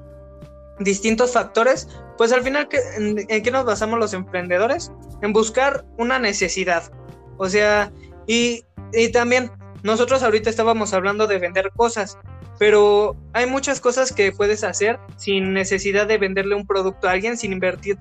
[0.81, 4.93] distintos factores, pues al final, ¿en, qué nos basamos los emprendedores?
[5.23, 6.91] En buscar una necesidad.
[7.39, 7.93] O sea,
[8.27, 9.51] y, y también
[9.83, 12.19] nosotros ahorita estábamos hablando de vender cosas,
[12.59, 17.37] pero hay muchas cosas que puedes hacer sin necesidad de venderle un producto a alguien,
[17.37, 17.99] sin invertir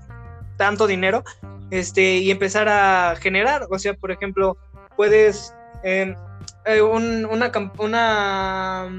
[0.57, 1.23] tanto dinero,
[1.71, 3.67] este, y empezar a generar.
[3.69, 4.57] O sea, por ejemplo,
[4.95, 6.15] puedes em,
[6.65, 8.89] eh, una, una,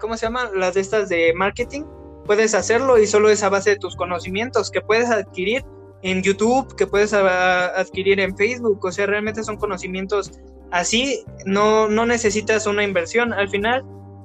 [0.00, 0.50] ¿cómo se llama?
[0.54, 1.82] Las de estas de marketing.
[2.24, 5.62] Puedes hacerlo y solo es a base de tus conocimientos que puedes adquirir
[6.02, 8.82] en YouTube, que puedes adquirir en Facebook.
[8.84, 10.32] O sea, realmente son conocimientos
[10.70, 13.32] así, no, no necesitas una inversión.
[13.32, 13.84] Al final,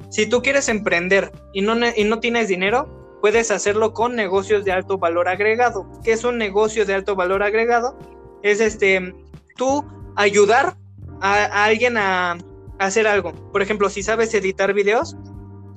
[0.10, 4.72] si tú quieres emprender y no, y no tienes dinero, puedes hacerlo con negocios de
[4.72, 5.90] alto valor agregado.
[6.04, 7.98] ¿Qué es un negocio de alto valor agregado?
[8.42, 9.14] es este,
[9.56, 9.84] tú
[10.16, 10.76] ayudar
[11.22, 12.38] a, alguien a,
[12.80, 13.34] hacer algo.
[13.52, 15.18] Por ejemplo, si sabes editar videos,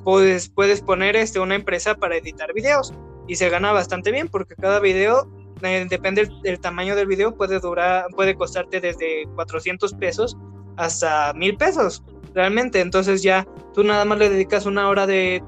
[0.05, 2.95] pues puedes poner este, una empresa para editar videos
[3.27, 5.29] y se gana bastante bien porque cada video,
[5.63, 10.37] eh, depende del, tamaño del video, puede durar, puede costarte desde 400 pesos
[10.77, 12.05] hasta mil pesos
[12.35, 12.81] realmente.
[12.81, 15.43] Entonces ya tú nada más le dedicas una hora de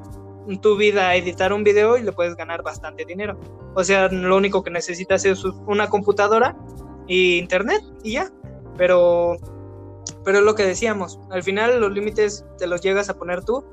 [0.61, 3.39] tu vida a editar un video y le puedes ganar bastante dinero.
[3.74, 6.57] O sea, lo único que necesitas es una computadora
[7.07, 8.30] y internet y ya.
[8.76, 9.37] Pero,
[10.24, 13.64] pero es lo que decíamos, al final los límites te los llegas a poner tú.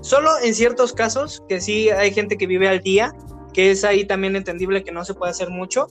[0.00, 3.14] Solo en ciertos casos, que sí hay gente que vive al día,
[3.52, 5.88] que es ahí también entendible que no se puede hacer mucho,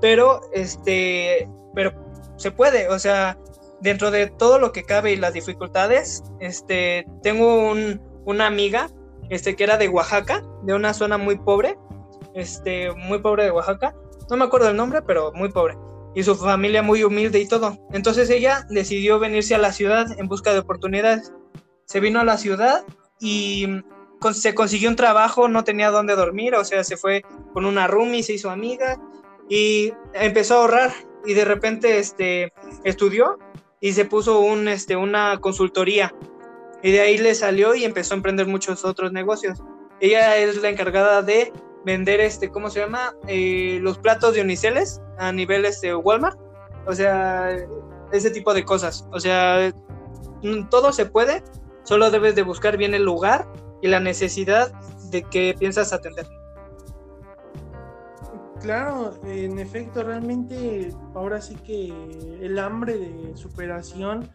[0.00, 1.92] pero este, pero
[2.36, 3.38] se puede, o sea,
[3.80, 8.88] dentro de todo lo que cabe y las dificultades, este, tengo un, una amiga,
[9.28, 11.78] este, que era de Oaxaca, de una zona muy pobre,
[12.34, 13.94] este, muy pobre de Oaxaca,
[14.28, 15.76] no me acuerdo el nombre, pero muy pobre,
[16.14, 17.78] y su familia muy humilde y todo.
[17.92, 21.32] Entonces ella decidió venirse a la ciudad en busca de oportunidades.
[21.86, 22.84] Se vino a la ciudad
[23.18, 23.66] y
[24.32, 27.22] se consiguió un trabajo, no tenía dónde dormir, o sea, se fue
[27.52, 29.00] con una roomie, se hizo amiga
[29.48, 30.92] y empezó a ahorrar
[31.24, 32.52] y de repente este,
[32.84, 33.38] estudió
[33.80, 36.14] y se puso un, este, una consultoría.
[36.82, 39.62] Y de ahí le salió y empezó a emprender muchos otros negocios.
[40.00, 41.52] Ella es la encargada de
[41.84, 43.14] vender, este, ¿cómo se llama?
[43.26, 46.38] Eh, los platos de uniceles a nivel este, Walmart.
[46.86, 47.56] O sea,
[48.12, 49.06] ese tipo de cosas.
[49.12, 49.72] O sea,
[50.70, 51.42] todo se puede,
[51.84, 53.46] solo debes de buscar bien el lugar
[53.82, 54.72] y la necesidad
[55.10, 56.26] de que piensas atender.
[58.60, 61.88] Claro, en efecto, realmente ahora sí que
[62.42, 64.28] el hambre de superación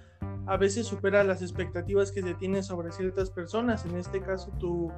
[0.47, 3.85] a veces supera las expectativas que se tienen sobre ciertas personas.
[3.85, 4.91] En este caso, tu,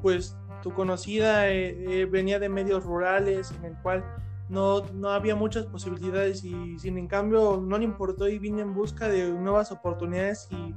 [0.00, 4.02] pues, tu conocida eh, eh, venía de medios rurales en el cual
[4.48, 8.72] no, no había muchas posibilidades y sin en cambio no le importó y vine en
[8.72, 10.74] busca de nuevas oportunidades y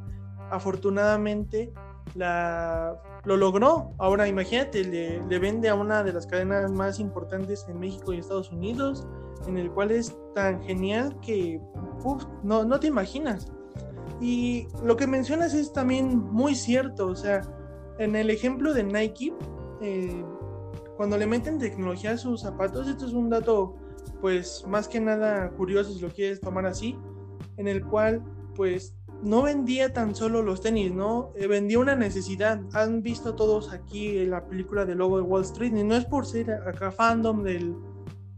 [0.50, 1.74] afortunadamente
[2.16, 3.94] la, lo logró.
[3.98, 8.52] Ahora imagínate, le, vende a una de las cadenas más importantes en México y Estados
[8.52, 9.08] Unidos,
[9.48, 11.62] en el cual es tan genial que
[12.44, 13.52] no, no te imaginas.
[14.22, 17.42] Y lo que mencionas es también muy cierto, o sea,
[18.00, 19.34] en el ejemplo de Nike,
[19.82, 20.24] eh,
[20.98, 23.76] cuando le meten tecnología a sus zapatos, esto es un dato
[24.20, 26.98] pues más que nada curioso si lo quieres tomar así,
[27.58, 28.22] en el cual
[28.56, 31.32] pues no vendía tan solo los tenis, ¿no?
[31.36, 32.62] Eh, vendía una necesidad.
[32.74, 36.26] Han visto todos aquí la película de Lobo de Wall Street, y no es por
[36.26, 37.76] ser acá fandom del,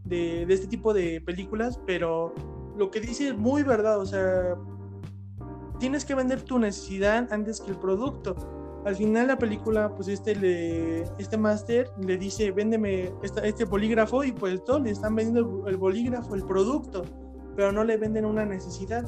[0.04, 2.34] de, este tipo de películas, pero
[2.76, 4.56] lo que dice es muy verdad, o sea,
[5.78, 8.34] tienes que vender tu necesidad antes que el producto.
[8.84, 14.32] Al final la película, pues este le, este máster le dice, véndeme este bolígrafo y
[14.32, 17.04] pues todos le están vendiendo el bolígrafo, el producto,
[17.54, 19.04] pero no le venden una necesidad.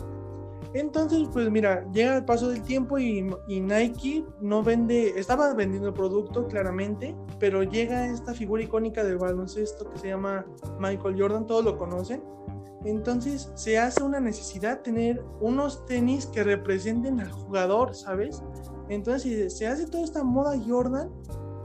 [0.72, 5.94] Entonces, pues mira, llega el paso del tiempo y, Nike no vende, estaba vendiendo el
[5.94, 10.46] producto claramente, pero llega esta figura icónica del baloncesto que se llama
[10.78, 12.22] Michael Jordan, todos lo conocen.
[12.84, 18.42] Entonces se hace una necesidad tener unos tenis que representen al jugador, ¿sabes?
[18.88, 21.10] Entonces se hace toda esta moda Jordan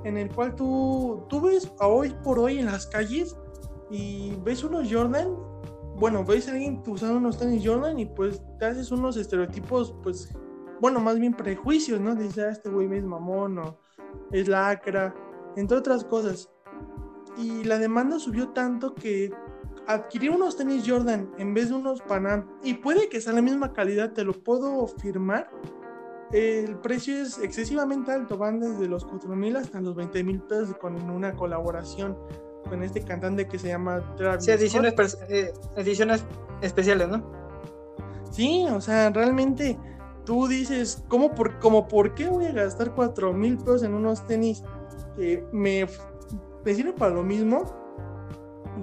[0.05, 3.35] en el cual tú, tú ves a hoy por hoy en las calles
[3.91, 5.35] y ves unos Jordan
[5.99, 10.33] bueno, ves a alguien usando unos tenis Jordan y pues te haces unos estereotipos, pues,
[10.79, 12.15] bueno, más bien prejuicios, ¿no?
[12.15, 13.77] Dices, ah, este güey es mamón o
[14.31, 15.13] es lacra,
[15.57, 16.49] entre otras cosas.
[17.37, 19.29] Y la demanda subió tanto que
[19.87, 23.73] adquirir unos tenis Jordan en vez de unos Panam, y puede que sea la misma
[23.73, 25.49] calidad, te lo puedo firmar,
[26.31, 30.77] el precio es excesivamente alto, van desde los 4 mil hasta los 20 mil pesos
[30.77, 32.15] con una colaboración
[32.67, 34.45] con este cantante que se llama Travis.
[34.45, 34.93] Sí, ediciones,
[35.29, 36.23] eh, ediciones
[36.61, 37.23] especiales, ¿no?
[38.31, 39.77] Sí, o sea, realmente
[40.25, 44.25] tú dices, ¿cómo por, como, ¿por qué voy a gastar cuatro mil pesos en unos
[44.27, 44.63] tenis
[45.15, 45.87] que me,
[46.63, 47.63] me sirven para lo mismo?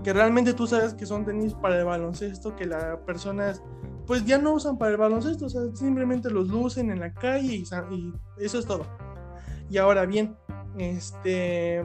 [0.02, 3.62] Que realmente tú sabes que son tenis para el baloncesto, que las personas
[4.06, 7.54] pues ya no usan para el baloncesto, o sea, simplemente los lucen en la calle
[7.54, 8.86] y, y eso es todo.
[9.68, 10.36] Y ahora bien,
[10.78, 11.84] este,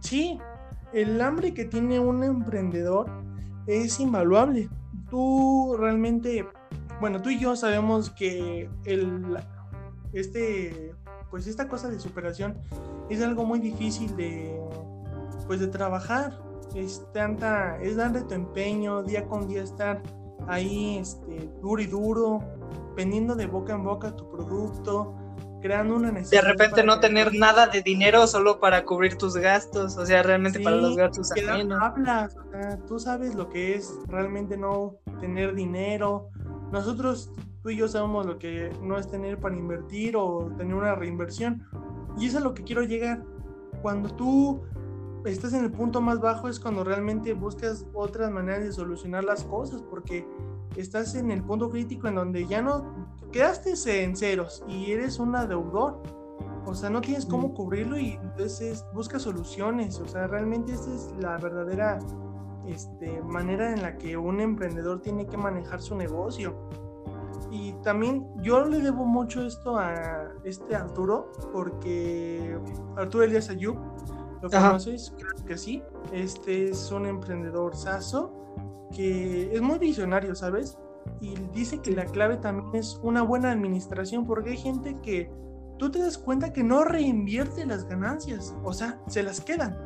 [0.00, 0.38] sí,
[0.92, 3.06] el hambre que tiene un emprendedor
[3.66, 4.68] es invaluable.
[5.10, 6.46] Tú realmente,
[7.00, 9.38] bueno, tú y yo sabemos que el,
[10.12, 10.94] este,
[11.30, 12.58] pues esta cosa de superación
[13.08, 14.60] es algo muy difícil de,
[15.46, 16.40] pues de trabajar.
[16.74, 20.02] Es tanta, es darle tu empeño día con día estar
[20.46, 22.40] ahí, este, duro y duro,
[22.96, 25.14] vendiendo de boca en boca tu producto,
[25.60, 26.42] creando una necesidad.
[26.42, 30.60] De repente no tener nada de dinero solo para cubrir tus gastos, o sea, realmente
[30.60, 31.78] para los gastos ajenos.
[31.80, 36.30] Hablas, o sea, tú sabes lo que es realmente no tener dinero.
[36.72, 37.30] Nosotros,
[37.62, 41.66] tú y yo sabemos lo que no es tener para invertir o tener una reinversión.
[42.18, 43.22] Y eso es a lo que quiero llegar.
[43.82, 44.62] Cuando tú
[45.24, 49.44] estás en el punto más bajo es cuando realmente buscas otras maneras de solucionar las
[49.44, 50.26] cosas, porque
[50.76, 55.32] estás en el punto crítico en donde ya no quedaste en ceros y eres un
[55.32, 56.02] deudor.
[56.66, 59.98] O sea, no tienes cómo cubrirlo y entonces busca soluciones.
[59.98, 61.98] O sea, realmente esa es la verdadera
[62.66, 66.54] este, manera en la que un emprendedor tiene que manejar su negocio.
[67.50, 72.56] Y también yo le debo mucho esto a este Arturo, porque
[72.96, 73.76] Arturo Elias Ayub,
[74.42, 75.12] ¿lo conoces?
[75.16, 75.82] Creo que sí.
[76.12, 78.40] Este es un emprendedor saso
[78.94, 80.78] que es muy visionario, ¿sabes?
[81.20, 85.30] Y dice que la clave también es una buena administración, porque hay gente que
[85.78, 89.78] tú te das cuenta que no reinvierte las ganancias, o sea, se las quedan.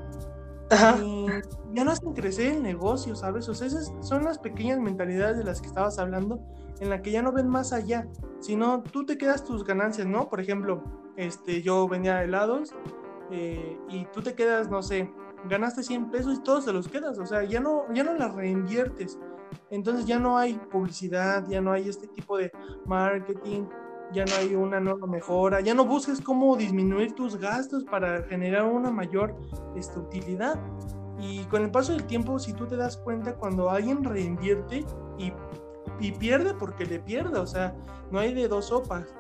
[1.03, 1.27] Y
[1.73, 3.49] ya no hacen crecer el negocio, ¿sabes?
[3.49, 6.41] O sea, esas son las pequeñas mentalidades de las que estabas hablando,
[6.81, 8.09] en la que ya no ven más allá,
[8.41, 10.29] sino tú te quedas tus ganancias, ¿no?
[10.29, 10.83] Por ejemplo,
[11.17, 12.75] este, yo vendía helados
[13.31, 15.13] eh, y tú te quedas, no sé,
[15.49, 18.35] ganaste 100 pesos y todos te los quedas, o sea, ya no, ya no las
[18.35, 19.19] reinviertes.
[19.71, 22.51] Entonces ya no hay publicidad, ya no hay este tipo de
[22.87, 23.65] marketing,
[24.13, 28.65] ya no hay una nueva mejora, ya no busques cómo disminuir tus gastos para generar
[28.65, 29.35] una mayor
[29.77, 30.61] este, utilidad.
[31.19, 34.85] Y con el paso del tiempo, si tú te das cuenta, cuando alguien reinvierte
[35.19, 35.33] y,
[36.01, 37.75] y pierde porque le pierde, o sea,
[38.11, 39.15] no hay de dos sopas.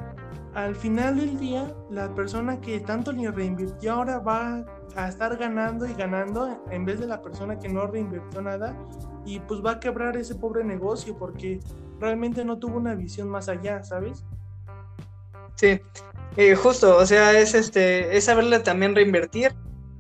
[0.54, 5.84] Al final del día, la persona que tanto le reinvirtió ahora va a estar ganando
[5.86, 8.76] y ganando en vez de la persona que no reinvirtió nada
[9.26, 11.58] y pues va a quebrar ese pobre negocio porque
[11.98, 14.24] realmente no tuvo una visión más allá, ¿sabes?
[15.56, 15.80] Sí,
[16.36, 19.52] eh, justo, o sea, es este, es saberle también reinvertir.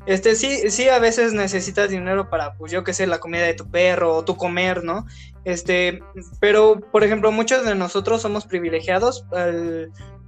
[0.06, 3.54] Este, sí, sí, a veces necesitas dinero para, pues yo qué sé, la comida de
[3.54, 5.06] tu perro o tu comer, ¿no?
[5.44, 6.02] Este,
[6.40, 9.24] pero, por ejemplo, muchos de nosotros somos privilegiados.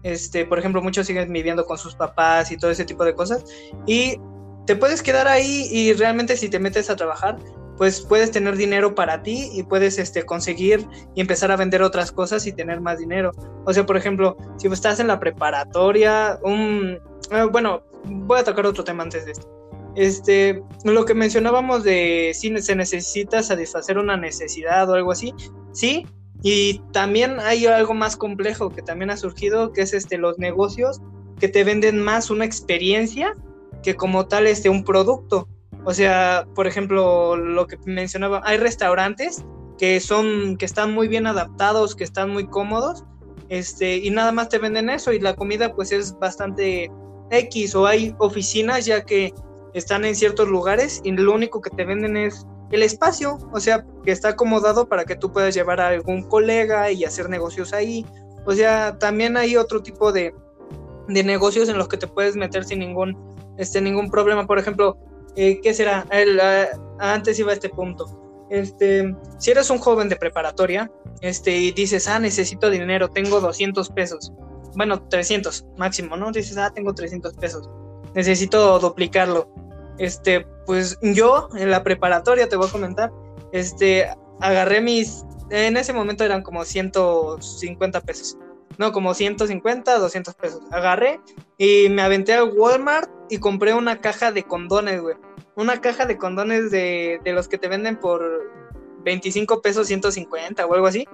[0.07, 3.45] Este, por ejemplo, muchos siguen viviendo con sus papás y todo ese tipo de cosas.
[3.87, 4.21] Y
[4.65, 7.39] te puedes quedar ahí y realmente si te metes a trabajar,
[7.77, 10.87] pues puedes tener dinero para ti y puedes este, conseguir
[11.17, 13.33] y empezar a vender otras cosas y tener más dinero.
[13.65, 17.01] O sea, por ejemplo, si estás en la preparatoria, un...
[17.33, 19.49] Eh, bueno, voy a tocar otro tema antes de esto.
[19.97, 25.35] Este, lo que mencionábamos de si se necesita satisfacer una necesidad o algo así,
[25.73, 26.07] sí,
[26.49, 31.01] y también hay algo más complejo que también ha surgido, que es este, los negocios
[31.41, 33.35] que te venden más una experiencia
[33.83, 35.49] que como tal este, un producto.
[35.85, 39.45] O sea, por ejemplo, lo que mencionaba, hay restaurantes
[39.77, 43.03] que son, que están muy bien adaptados, que están muy cómodos,
[43.49, 46.93] este, y nada más te venden eso, y la comida pues es bastante
[47.33, 49.35] X, o hay oficinas ya que
[49.75, 53.85] están en ciertos lugares y lo único que te venden es el espacio, o sea,
[54.05, 58.05] que está acomodado para que tú puedas llevar a algún colega y hacer negocios ahí.
[58.45, 60.35] O sea, también hay otro tipo de,
[61.09, 63.17] de negocios en los que te puedes meter sin ningún,
[63.59, 64.47] este, ningún problema.
[64.47, 64.99] Por ejemplo,
[65.37, 66.07] eh, ¿qué será?
[66.11, 66.67] El, ah,
[66.99, 68.47] antes iba a este punto.
[68.51, 70.91] Este, si eres un joven de preparatoria,
[71.21, 74.33] este, y dices, ah, necesito dinero, tengo 200 pesos.
[74.75, 76.31] Bueno, 300 máximo, ¿no?
[76.33, 77.69] Dices, ah, tengo 300 pesos.
[78.15, 79.49] Necesito duplicarlo.
[79.99, 83.13] Este, pues yo en la preparatoria te voy a comentar,
[83.53, 84.09] este,
[84.41, 88.37] agarré mis, en ese momento eran como 150 pesos.
[88.79, 90.61] No, como 150, 200 pesos.
[90.71, 91.21] Agarré
[91.57, 95.17] y me aventé a Walmart y compré una caja de condones, güey.
[95.55, 98.23] Una caja de condones de, de los que te venden por
[99.05, 101.07] 25 pesos 150 o algo así.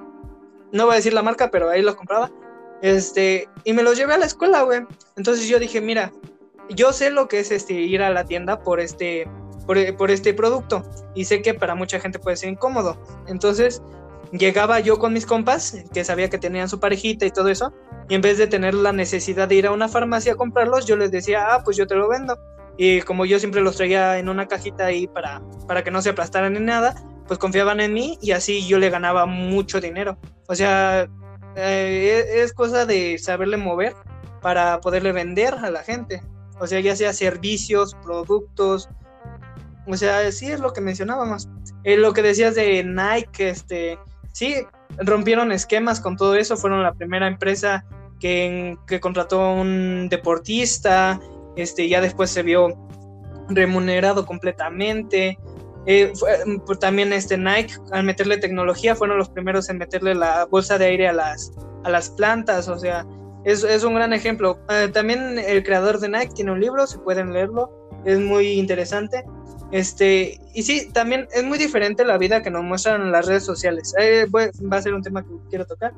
[0.72, 2.33] No voy a decir la marca, pero ahí los compraba.
[2.80, 4.80] Este, y me los llevé a la escuela, güey.
[5.16, 6.12] Entonces yo dije, mira,
[6.71, 9.29] yo sé lo que es este ir a la tienda por este
[9.67, 10.83] por, este producto
[11.15, 12.99] y sé que para mucha gente puede ser incómodo.
[13.27, 13.83] Entonces,
[14.33, 17.73] llegaba yo con mis compas, que sabía que tenían su parejita y todo eso,
[18.09, 20.97] y en vez de tener la necesidad de ir a una farmacia a comprarlos, yo
[20.97, 22.39] les decía, ah, pues yo te lo vendo.
[22.77, 26.11] Y como yo siempre los traía en una cajita ahí para, para que no se
[26.11, 26.95] aplastaran ni nada,
[27.27, 30.17] pues confiaban en mí y así yo le ganaba mucho dinero.
[30.49, 31.07] O sea,
[31.55, 33.95] eh, es cosa de saberle mover
[34.41, 36.23] para poderle vender a la gente.
[36.63, 38.89] O sea, ya sea servicios, productos.
[39.89, 41.49] O sea, sí es lo que mencionábamos.
[41.83, 43.99] Eh, lo que decías de Nike, este,
[44.33, 44.55] sí,
[44.99, 47.85] rompieron esquemas con todo eso, fueron la primera empresa
[48.21, 51.19] que, que contrató un deportista,
[51.57, 52.69] este, ya después se vio
[53.49, 55.37] remunerado completamente.
[55.87, 56.13] Eh,
[56.65, 60.85] pues, también este Nike, al meterle tecnología, fueron los primeros en meterle la bolsa de
[60.85, 61.53] aire a las,
[61.83, 63.05] a las plantas, o sea,
[63.45, 64.59] es, un gran ejemplo.
[64.68, 67.70] Eh, también el creador de Nike tiene un libro, si pueden leerlo,
[68.05, 69.24] es muy interesante.
[69.72, 73.45] Este, y sí, también es muy diferente la vida que nos muestran en las redes
[73.45, 73.95] sociales.
[73.99, 75.93] Eh, va a ser un tema que quiero tocar.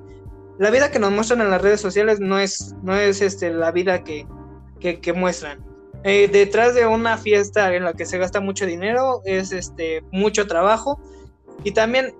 [0.58, 3.72] La vida que nos muestran en las redes sociales no es, no es este, la
[3.72, 4.26] vida que,
[4.78, 5.58] que, muestran.
[6.04, 10.46] Eh, detrás de una fiesta en la que se gasta mucho dinero es este, mucho
[10.46, 11.00] trabajo
[11.64, 12.14] y también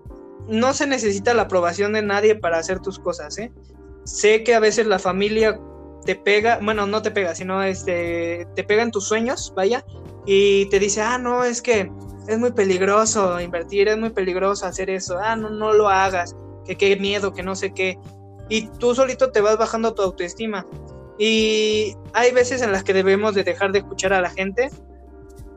[0.48, 3.38] no se necesita la aprobación de nadie para hacer tus cosas.
[3.38, 3.52] ¿eh?
[4.04, 5.58] Sé que a veces la familia
[6.04, 9.84] te pega, bueno, no te pega, sino este, te pega en tus sueños, vaya,
[10.26, 11.90] y te dice, ah, no, es que
[12.28, 16.36] es muy peligroso invertir, es muy peligroso hacer eso, ah, no, no lo hagas,
[16.66, 17.98] que qué miedo, que no sé qué.
[18.48, 20.66] Y tú solito te vas bajando tu autoestima.
[21.18, 24.70] Y hay veces en las que debemos de dejar de escuchar a la gente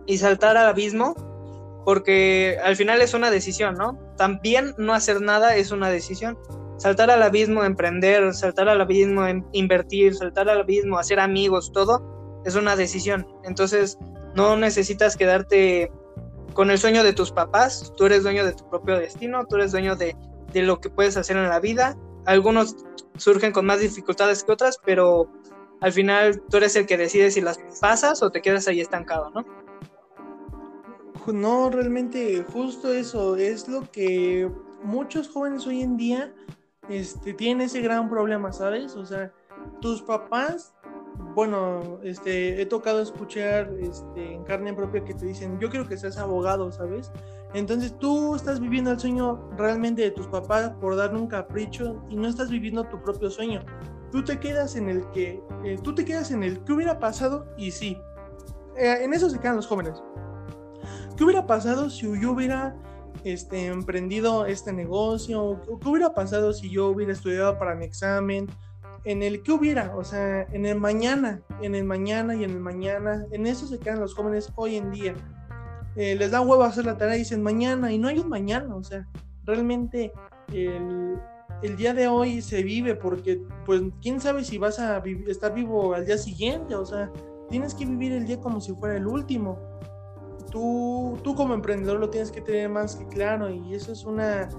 [0.05, 1.15] y saltar al abismo,
[1.83, 3.97] porque al final es una decisión, ¿no?
[4.17, 6.37] También no hacer nada es una decisión.
[6.77, 12.55] Saltar al abismo, emprender, saltar al abismo, invertir, saltar al abismo, hacer amigos, todo es
[12.55, 13.27] una decisión.
[13.43, 13.97] Entonces,
[14.35, 15.91] no necesitas quedarte
[16.53, 19.71] con el sueño de tus papás, tú eres dueño de tu propio destino, tú eres
[19.71, 20.15] dueño de,
[20.53, 21.97] lo que puedes hacer en la vida.
[22.25, 22.75] Algunos
[23.17, 25.29] surgen con más dificultades que otras, pero
[25.81, 29.29] al final tú eres el que decide si las pasas o te quedas ahí estancado,
[29.31, 29.45] ¿no?
[31.31, 34.49] No, realmente justo eso es lo que
[34.83, 36.33] muchos jóvenes hoy en día
[36.89, 38.95] este, tienen ese gran problema, ¿sabes?
[38.95, 39.31] O sea,
[39.81, 40.73] tus papás
[41.37, 45.95] bueno, este, he tocado escuchar este, en carne propia que te dicen, yo quiero que
[45.95, 47.11] seas abogado, ¿sabes?
[47.53, 52.15] Entonces tú estás viviendo el sueño realmente de tus papás por darle un capricho y
[52.15, 53.61] no estás viviendo tu propio sueño.
[54.11, 57.45] Tú te quedas en el que, eh, tú te quedas en el que hubiera pasado
[57.55, 58.01] y sí,
[58.75, 60.01] eh, en eso se quedan los jóvenes.
[61.15, 62.75] ¿Qué hubiera pasado si yo hubiera
[63.23, 65.61] este, emprendido este negocio?
[65.81, 68.47] ¿Qué hubiera pasado si yo hubiera estudiado para mi examen?
[69.07, 72.59] en el que hubiera, o sea, en el mañana, en el mañana y en el
[72.59, 75.15] mañana, en eso se quedan los jóvenes hoy en día.
[75.95, 78.75] Eh, les da huevo hacer la tarea y dicen mañana, y no hay un mañana,
[78.75, 79.07] o sea,
[79.45, 80.11] realmente
[80.51, 81.17] el,
[81.77, 86.05] día de hoy se vive porque, pues, quién sabe si vas a estar vivo al
[86.05, 87.09] día siguiente, o sea,
[87.49, 89.57] tienes que vivir el día como si fuera el último.
[90.51, 94.49] Tú, tú como emprendedor lo tienes que tener más que claro y eso es una,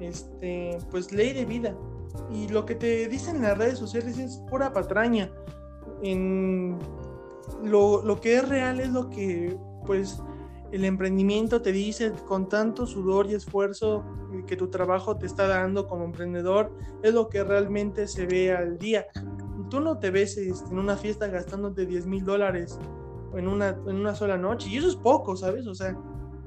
[0.00, 1.76] este, pues, ley de vida
[2.30, 5.30] y lo que te dicen en las redes sociales es pura patraña.
[6.02, 6.78] En
[7.62, 10.22] lo, lo, que es real es lo que pues
[10.72, 14.04] el emprendimiento te dice con tanto sudor y esfuerzo
[14.46, 16.72] que tu trabajo te está dando como emprendedor,
[17.02, 19.06] es lo que realmente se ve al día.
[19.70, 22.78] Tú no te ves este, en una fiesta gastándote 10 mil dólares
[23.34, 25.66] en una, en una sola noche, y eso es poco, ¿sabes?
[25.66, 25.96] O sea,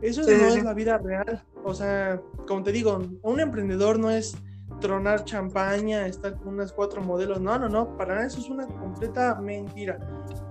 [0.02, 1.44] eso no es la vida real.
[1.64, 4.38] O sea, como te digo, un emprendedor no es
[4.80, 7.42] tronar champaña, estar con unas cuatro modelos.
[7.42, 10.00] No, no, no, para nada eso es una completa mentira.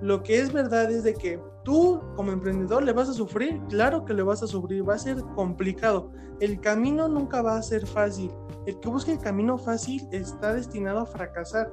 [0.00, 4.04] Lo que es verdad es de que tú como emprendedor le vas a sufrir, claro
[4.04, 6.12] que le vas a sufrir, va a ser complicado.
[6.40, 8.30] El camino nunca va a ser fácil.
[8.66, 11.70] El que busque el camino fácil está destinado a fracasar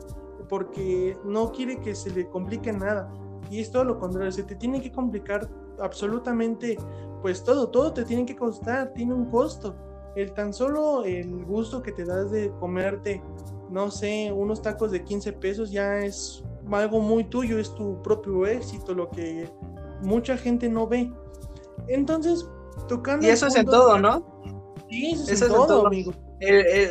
[0.47, 3.11] porque no quiere que se le complique nada.
[3.49, 6.77] Y es todo lo contrario, se te tiene que complicar absolutamente
[7.21, 9.75] pues todo, todo te tiene que costar, tiene un costo
[10.15, 13.21] el tan solo el gusto que te das de comerte,
[13.69, 18.45] no sé, unos tacos de 15 pesos ya es algo muy tuyo, es tu propio
[18.47, 19.51] éxito, lo que
[20.01, 21.11] mucha gente no ve.
[21.87, 22.47] Entonces,
[22.87, 23.25] tocando...
[23.25, 24.25] Y eso es en todo, ¿no?
[24.89, 26.13] Sí, eso, es, en todo, amigo.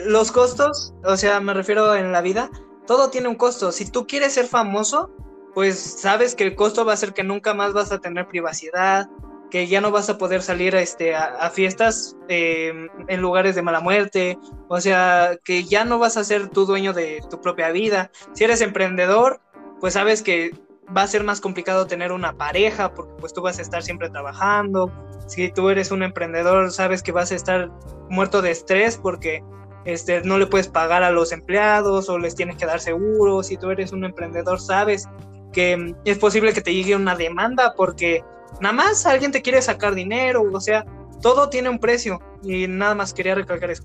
[0.06, 2.50] los costos, o sea, me refiero en la vida,
[2.86, 3.72] todo tiene un costo.
[3.72, 5.10] Si tú quieres ser famoso,
[5.54, 9.08] pues sabes que el costo va a ser que nunca más vas a tener privacidad,
[9.50, 13.62] que ya no vas a poder salir a, este, a, fiestas em, en lugares de
[13.62, 14.36] mala muerte,
[14.68, 18.10] o sea, que ya no vas a ser tu dueño de tu propia vida.
[18.32, 19.40] Si eres emprendedor,
[19.78, 20.50] pues sabes que
[20.94, 24.10] va a ser más complicado tener una pareja porque pues tú vas a estar siempre
[24.10, 24.92] trabajando.
[25.28, 27.70] Si tú eres un emprendedor, sabes que vas a estar
[28.10, 29.42] muerto de estrés porque
[29.84, 33.46] este, no le puedes pagar a los empleados o les tienes que dar seguros.
[33.46, 35.08] Si tú eres un emprendedor, sabes
[35.54, 38.22] que es posible que te llegue una demanda porque
[38.60, 40.84] nada más alguien te quiere sacar dinero, o sea,
[41.22, 43.84] todo tiene un precio y nada más quería recalcar eso.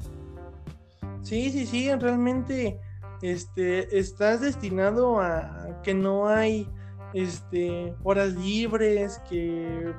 [1.21, 2.79] Sí, sí, sí, realmente
[3.21, 6.67] este, estás destinado a que no hay
[7.13, 9.93] este, horas libres, que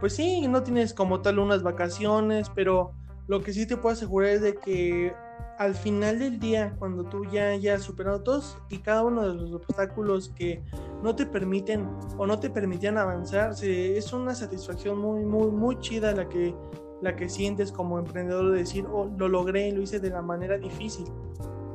[0.00, 2.92] pues sí, no tienes como tal unas vacaciones, pero
[3.26, 5.12] lo que sí te puedo asegurar es de que
[5.58, 9.52] al final del día, cuando tú ya hayas superado todos y cada uno de los
[9.52, 10.62] obstáculos que
[11.02, 16.12] no te permiten o no te permitían avanzar, es una satisfacción muy, muy, muy chida
[16.12, 16.54] la que,
[17.00, 20.58] la que sientes como emprendedor de decir, oh, lo logré, lo hice de la manera
[20.58, 21.06] difícil.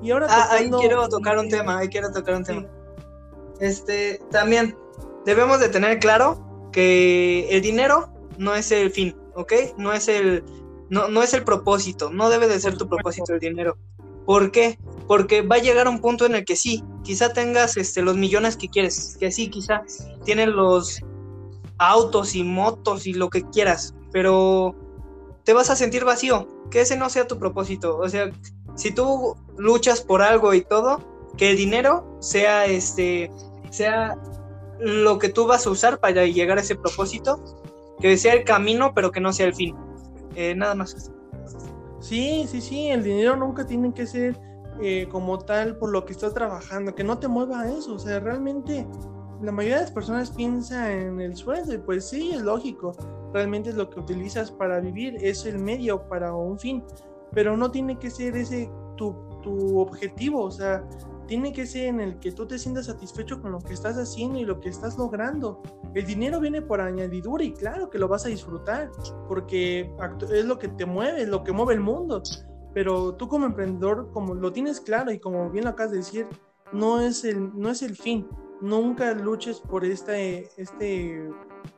[0.02, 2.68] Y ahora ah, ahí quiero tocar un tema, ahí quiero tocar un tema.
[3.60, 4.78] Este, también
[5.26, 9.54] debemos de tener claro que el dinero no es el fin, ¿ok?
[9.78, 10.44] No es el,
[10.90, 13.78] no, no es el propósito, no debe de ser tu propósito el dinero.
[14.26, 14.78] ¿Por qué?
[15.08, 18.56] Porque va a llegar un punto en el que sí, quizá tengas este, los millones
[18.58, 19.84] que quieres, que sí, quizá
[20.24, 21.02] tienes los
[21.78, 24.76] autos y motos y lo que quieras, pero
[25.44, 27.98] te vas a sentir vacío, que ese no sea tu propósito.
[27.98, 28.32] O sea,
[28.76, 31.02] si tú luchas por algo y todo,
[31.38, 33.32] que el dinero sea este,
[33.70, 34.18] sea
[34.80, 37.44] lo que tú vas a usar para llegar a ese propósito,
[38.00, 39.76] que sea el camino, pero que no sea el fin.
[40.36, 41.12] Eh, nada más.
[42.00, 44.38] Sí, sí, sí, el dinero nunca tiene que ser
[44.82, 48.20] eh, como tal por lo que estás trabajando, que no te mueva eso, o sea,
[48.20, 48.88] realmente
[49.42, 52.94] la mayoría de las personas piensa en el sueldo y pues sí, es lógico,
[53.34, 56.84] realmente es lo que utilizas para vivir, es el medio para un fin,
[57.32, 60.84] pero no tiene que ser ese tu, tu objetivo, o sea,
[61.28, 64.40] tiene que ser en el que tú te sientas satisfecho con lo que estás haciendo
[64.40, 65.62] y lo que estás logrando.
[65.94, 68.92] El dinero viene por añadidura y claro que lo vas a disfrutar,
[69.28, 69.92] porque
[70.32, 72.22] es lo que te mueve, es lo que mueve el mundo.
[72.74, 76.28] Pero tú como emprendedor, como lo tienes claro y como bien lo acabas de decir,
[76.72, 78.28] no es el, no es el fin.
[78.62, 81.30] Nunca luches por esta, este,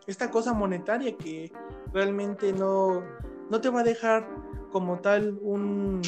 [0.07, 1.51] esta cosa monetaria que
[1.91, 3.03] realmente no,
[3.49, 4.27] no te va a dejar
[4.71, 6.01] como tal un,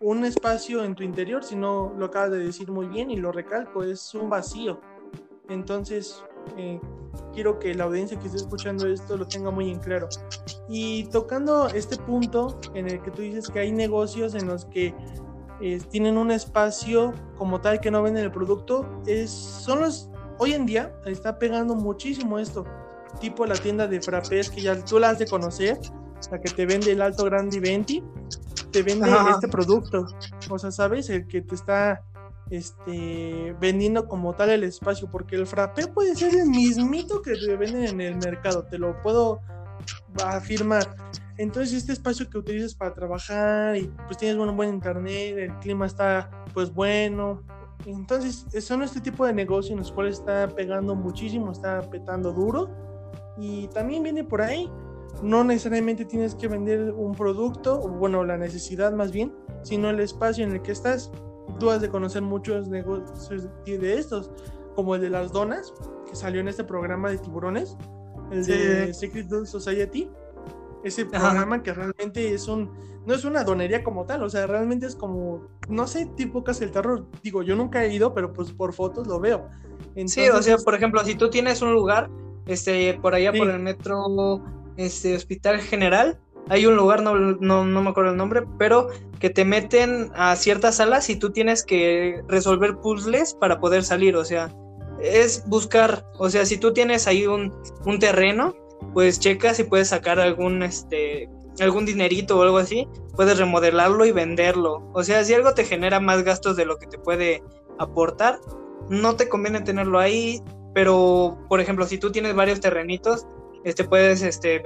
[0.00, 3.82] un espacio en tu interior, sino lo acabas de decir muy bien y lo recalco,
[3.82, 4.80] es un vacío.
[5.48, 6.24] Entonces,
[6.56, 6.80] eh,
[7.32, 10.08] quiero que la audiencia que esté escuchando esto lo tenga muy en claro.
[10.68, 14.94] Y tocando este punto en el que tú dices que hay negocios en los que
[15.60, 20.54] eh, tienen un espacio como tal que no venden el producto, es, son los, hoy
[20.54, 22.64] en día está pegando muchísimo esto,
[23.20, 25.78] tipo la tienda de frappés que ya tú la has de conocer,
[26.30, 28.02] la que te vende el Alto Grande 20
[28.72, 30.06] te vende este producto.
[30.50, 31.08] O sea, ¿sabes?
[31.10, 32.02] El que te está
[32.50, 37.56] este, vendiendo como tal el espacio, porque el frappé puede ser el mismito que te
[37.56, 39.40] venden en el mercado, te lo puedo
[40.24, 40.96] afirmar.
[41.38, 45.86] Entonces, este espacio que utilizas para trabajar y pues tienes un buen internet, el clima
[45.86, 47.42] está pues bueno.
[47.86, 52.70] Entonces, son este tipo de negocios en los cuales está pegando muchísimo, está petando duro.
[53.38, 54.70] Y también viene por ahí
[55.20, 60.00] no necesariamente tienes que vender un producto, o bueno, la necesidad más bien, sino el
[60.00, 61.10] espacio en el que estás.
[61.58, 64.30] Tú has de conocer muchos negocios de estos,
[64.74, 65.72] como el de las donas,
[66.08, 67.76] que salió en este programa de tiburones,
[68.30, 70.10] el de Secret Society.
[70.84, 72.70] Ese programa que realmente es un,
[73.06, 76.64] no es una donería como tal, o sea, realmente es como, no sé, tipo casi
[76.64, 77.06] el terror.
[77.22, 79.48] Digo, yo nunca he ido, pero pues por fotos lo veo.
[80.06, 82.10] sí, o sea, por ejemplo, si tú tienes un lugar,
[82.46, 84.42] este, por allá por el metro
[84.76, 86.18] este hospital general,
[86.48, 88.88] hay un lugar, no, no, me acuerdo el nombre, pero
[89.20, 94.16] que te meten a ciertas salas y tú tienes que resolver puzzles para poder salir,
[94.16, 94.52] o sea,
[95.00, 97.54] es buscar, o sea, si tú tienes ahí un,
[97.86, 98.54] un terreno,
[98.92, 101.28] pues checas si puedes sacar algún, este,
[101.60, 104.88] algún dinerito o algo así, puedes remodelarlo y venderlo.
[104.92, 107.42] O sea, si algo te genera más gastos de lo que te puede
[107.78, 108.38] aportar,
[108.88, 110.42] no te conviene tenerlo ahí,
[110.74, 113.26] pero por ejemplo, si tú tienes varios terrenitos,
[113.64, 114.62] este puedes este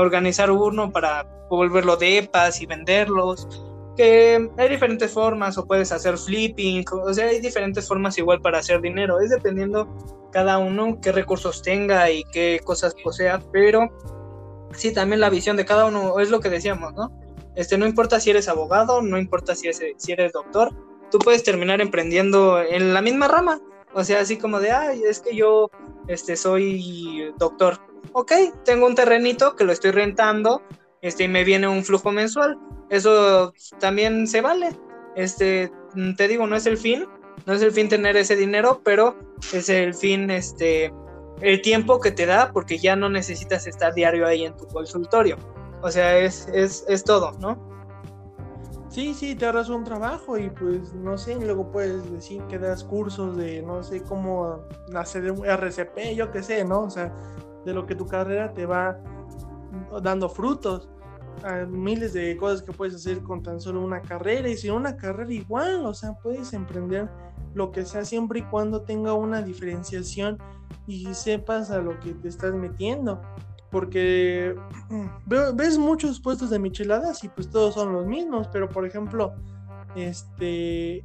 [0.00, 3.48] organizar uno para volverlo de EPAs y venderlos.
[3.96, 8.58] Que hay diferentes formas o puedes hacer flipping o sea hay diferentes formas igual para
[8.58, 9.20] hacer dinero.
[9.20, 9.88] Es dependiendo
[10.36, 13.90] cada uno qué recursos tenga y qué cosas posea pero
[14.72, 17.10] sí también la visión de cada uno es lo que decíamos no
[17.54, 20.74] este no importa si eres abogado no importa si eres, si eres doctor
[21.10, 23.58] tú puedes terminar emprendiendo en la misma rama
[23.96, 25.70] o sea, así como de, ay, es que yo
[26.06, 27.80] este, soy doctor.
[28.12, 28.30] Ok,
[28.62, 30.62] tengo un terrenito que lo estoy rentando
[31.00, 32.58] este, y me viene un flujo mensual.
[32.90, 34.76] Eso también se vale.
[35.14, 35.72] Este,
[36.18, 37.06] te digo, no es el fin,
[37.46, 39.16] no es el fin tener ese dinero, pero
[39.54, 40.92] es el fin, este,
[41.40, 45.38] el tiempo que te da, porque ya no necesitas estar diario ahí en tu consultorio.
[45.80, 47.65] O sea, es, es, es todo, ¿no?
[48.96, 52.82] Sí, sí, te ahorras un trabajo y pues no sé, luego puedes decir que das
[52.82, 56.84] cursos de no sé cómo hacer un RCP, yo qué sé, ¿no?
[56.84, 57.14] O sea,
[57.66, 58.98] de lo que tu carrera te va
[60.02, 60.88] dando frutos.
[61.44, 64.96] Hay miles de cosas que puedes hacer con tan solo una carrera y sin una
[64.96, 67.06] carrera igual, o sea, puedes emprender
[67.52, 70.38] lo que sea siempre y cuando tenga una diferenciación
[70.86, 73.20] y sepas a lo que te estás metiendo
[73.70, 74.54] porque
[75.26, 79.34] ves muchos puestos de micheladas y pues todos son los mismos, pero por ejemplo,
[79.94, 81.04] este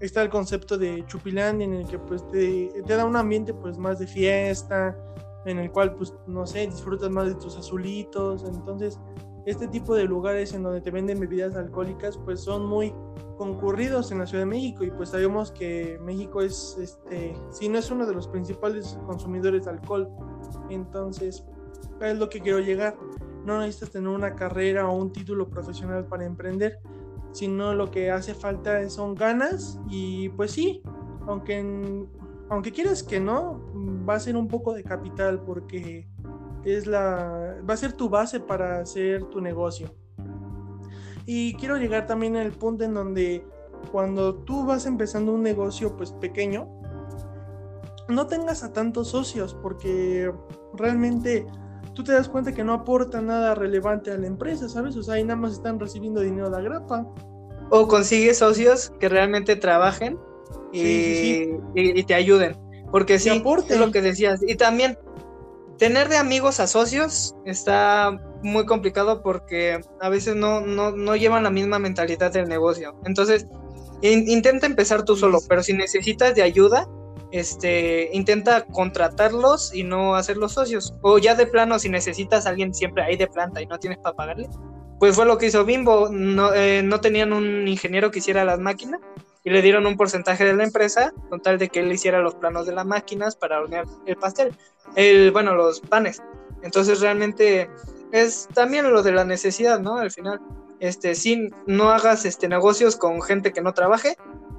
[0.00, 3.98] está el concepto de Chupilandia en el que pues te, da un ambiente pues más
[3.98, 4.96] de fiesta,
[5.44, 8.98] en el cual pues no sé, disfrutas más de tus azulitos, entonces
[9.44, 12.94] este tipo de lugares en donde te venden bebidas alcohólicas pues son muy
[13.36, 17.78] concurridos en la Ciudad de México y pues sabemos que México es, este, si no
[17.78, 20.08] es uno de los principales consumidores de alcohol.
[20.70, 21.44] Entonces,
[22.10, 22.96] es lo que quiero llegar.
[23.44, 26.78] No necesitas tener una carrera o un título profesional para emprender,
[27.32, 30.82] sino lo que hace falta son ganas y pues sí,
[31.26, 32.06] aunque,
[32.48, 33.60] aunque quieras que no,
[34.08, 36.08] va a ser un poco de capital porque
[36.64, 39.94] es la, va a ser tu base para hacer tu negocio.
[41.26, 43.44] Y quiero llegar también al punto en donde
[43.90, 46.68] cuando tú vas empezando un negocio pues pequeño,
[48.08, 50.32] no tengas a tantos socios porque
[50.74, 51.46] realmente
[51.94, 54.96] tú te das cuenta que no aporta nada relevante a la empresa, ¿sabes?
[54.96, 57.06] O sea, ahí nada más están recibiendo dinero de grapa.
[57.70, 60.18] O consigues socios que realmente trabajen
[60.72, 62.56] y, te ayuden.
[62.90, 64.40] Porque sí, es lo que decías.
[64.46, 64.98] Y también
[65.78, 71.50] tener de amigos a socios está muy complicado porque a veces no, no, llevan la
[71.50, 72.94] misma mentalidad del negocio.
[73.04, 73.46] Entonces,
[74.02, 76.88] intenta empezar tú solo, pero si necesitas de ayuda,
[77.32, 80.94] este, intenta contratarlos y no hacerlos socios.
[81.00, 83.98] O ya de plano, si necesitas a alguien siempre ahí de planta y no tienes
[83.98, 84.48] para pagarle,
[85.00, 86.08] pues fue lo que hizo Bimbo.
[86.10, 89.00] No, eh, no tenían un ingeniero que hiciera las máquinas
[89.44, 92.34] y le dieron un porcentaje de la empresa con tal de que él hiciera los
[92.34, 94.54] planos de las máquinas para hornear el pastel,
[94.94, 96.22] el, bueno, los panes.
[96.62, 97.68] Entonces realmente
[98.12, 99.96] es también lo de la necesidad, ¿no?
[99.96, 100.40] Al final,
[100.80, 104.16] este, sí, no hagas este, negocios con gente que no trabaje,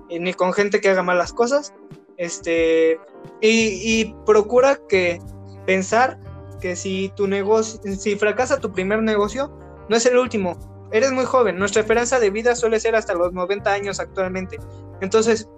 [0.10, 1.74] eh, ni con gente que haga malas cosas,
[2.18, 3.00] este,
[3.42, 5.20] y, y procura que
[5.66, 6.20] pensar
[6.62, 9.52] que si tu negocio, si fracasa tu primer negocio,
[9.90, 10.58] no es el último,
[10.92, 14.60] eres muy joven, nuestra esperanza de vida suele ser hasta los 90 años actualmente.
[15.02, 15.50] Entonces,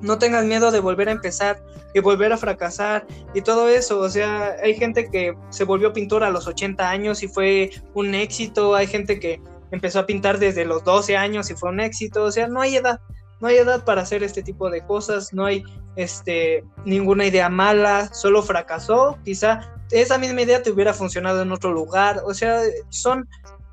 [0.00, 1.62] no tengas miedo de volver a empezar
[1.94, 3.98] y volver a fracasar y todo eso.
[4.00, 8.14] O sea, hay gente que se volvió pintor a los 80 años y fue un
[8.14, 8.74] éxito.
[8.74, 9.40] Hay gente que
[9.70, 12.24] empezó a pintar desde los 12 años y fue un éxito.
[12.24, 13.00] O sea, no hay edad.
[13.40, 15.32] No hay edad para hacer este tipo de cosas.
[15.32, 15.62] No hay
[15.96, 18.12] este, ninguna idea mala.
[18.12, 19.18] Solo fracasó.
[19.24, 19.60] Quizá
[19.90, 22.22] esa misma idea te hubiera funcionado en otro lugar.
[22.24, 23.28] O sea, son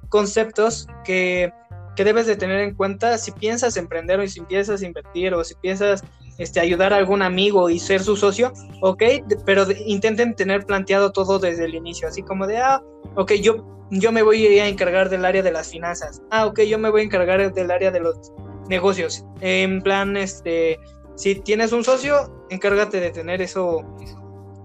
[0.09, 1.51] conceptos que,
[1.97, 6.03] debes de tener en cuenta si piensas emprender o si piensas invertir o si piensas
[6.37, 8.51] este, ayudar a algún amigo y ser su socio,
[8.81, 9.03] ok,
[9.45, 12.81] pero intenten tener planteado todo desde el inicio, así como de, ah,
[13.15, 16.77] ok, yo, yo me voy a encargar del área de las finanzas, ah, ok, yo
[16.77, 18.33] me voy a encargar del área de los
[18.67, 20.79] negocios, en plan, este,
[21.15, 23.81] si tienes un socio, encárgate de tener eso,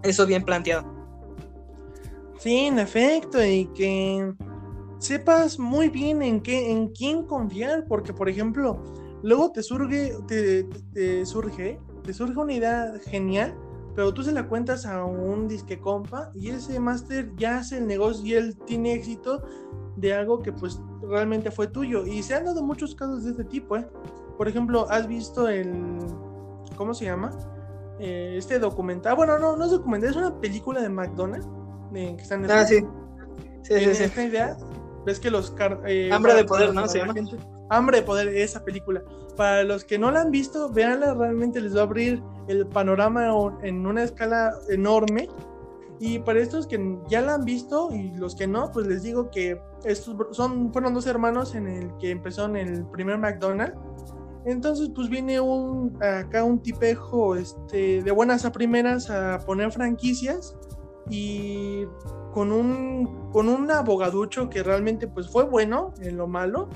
[0.02, 1.00] eso bien planteado.
[2.38, 4.32] Sí, en efecto, y que
[4.98, 8.82] sepas muy bien en qué, en quién confiar, porque por ejemplo,
[9.22, 13.54] luego te surge, te, surge, te surge una idea genial,
[13.94, 17.86] pero tú se la cuentas a un disque compa y ese máster ya hace el
[17.86, 19.42] negocio y él tiene éxito
[19.96, 22.06] de algo que pues realmente fue tuyo.
[22.06, 23.86] Y se han dado muchos casos de este tipo, ¿eh?
[24.36, 25.98] Por ejemplo, ¿has visto el...
[26.76, 27.30] ¿Cómo se llama?
[27.98, 29.16] Eh, este documental.
[29.16, 31.48] Bueno, no, no es documental, es una película de McDonald's.
[31.92, 32.80] que están en ah, sí.
[33.62, 34.04] Sí, sí, sí.
[34.04, 34.56] Esta idea
[35.04, 35.54] Ves que los...
[35.86, 36.84] Eh, Hambre de poder, ¿no?
[37.70, 39.02] Hambre de poder, esa película.
[39.36, 43.28] Para los que no la han visto, véanla, realmente les va a abrir el panorama
[43.62, 45.28] en una escala enorme.
[45.98, 49.30] Y para estos que ya la han visto y los que no, pues les digo
[49.30, 53.78] que estos son, fueron dos hermanos en el que empezó en el primer McDonald's.
[54.46, 60.56] Entonces, pues viene un acá un tipejo este, de buenas a primeras a poner franquicias
[61.10, 61.84] y
[62.32, 66.68] con un, con un abogaducho que realmente pues fue bueno en lo malo.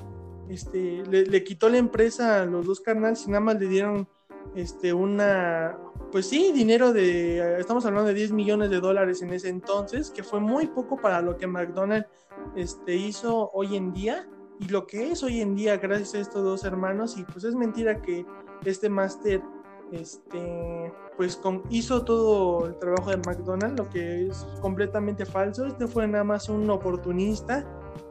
[0.49, 4.09] Este, le, quitó la empresa a los dos carnales y nada más le dieron
[4.55, 5.79] este, una,
[6.13, 10.23] pues sí, dinero de, estamos hablando de 10 millones de dólares en ese entonces, que
[10.23, 12.09] fue muy poco para lo que McDonald's
[12.57, 14.29] este, hizo hoy en día
[14.61, 17.55] y lo que es hoy en día gracias a estos dos hermanos y pues es
[17.55, 18.25] mentira que
[18.65, 19.43] este máster
[19.91, 21.41] este, pues
[21.71, 25.67] hizo todo el trabajo de McDonald's, lo que es completamente falso.
[25.67, 27.65] Este fue nada más un oportunista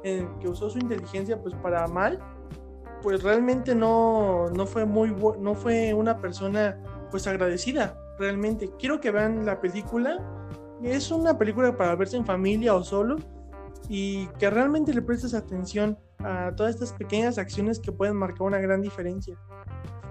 [0.04, 2.20] que usó su inteligencia pues para mal.
[3.02, 6.78] Pues realmente no, no fue muy no fue una persona
[7.12, 8.72] pues agradecida, realmente.
[8.80, 10.20] Quiero que vean la película.
[10.82, 13.18] Es una película para verse en familia o solo
[13.90, 18.60] y que realmente le prestes atención a todas estas pequeñas acciones que pueden marcar una
[18.60, 19.38] gran diferencia.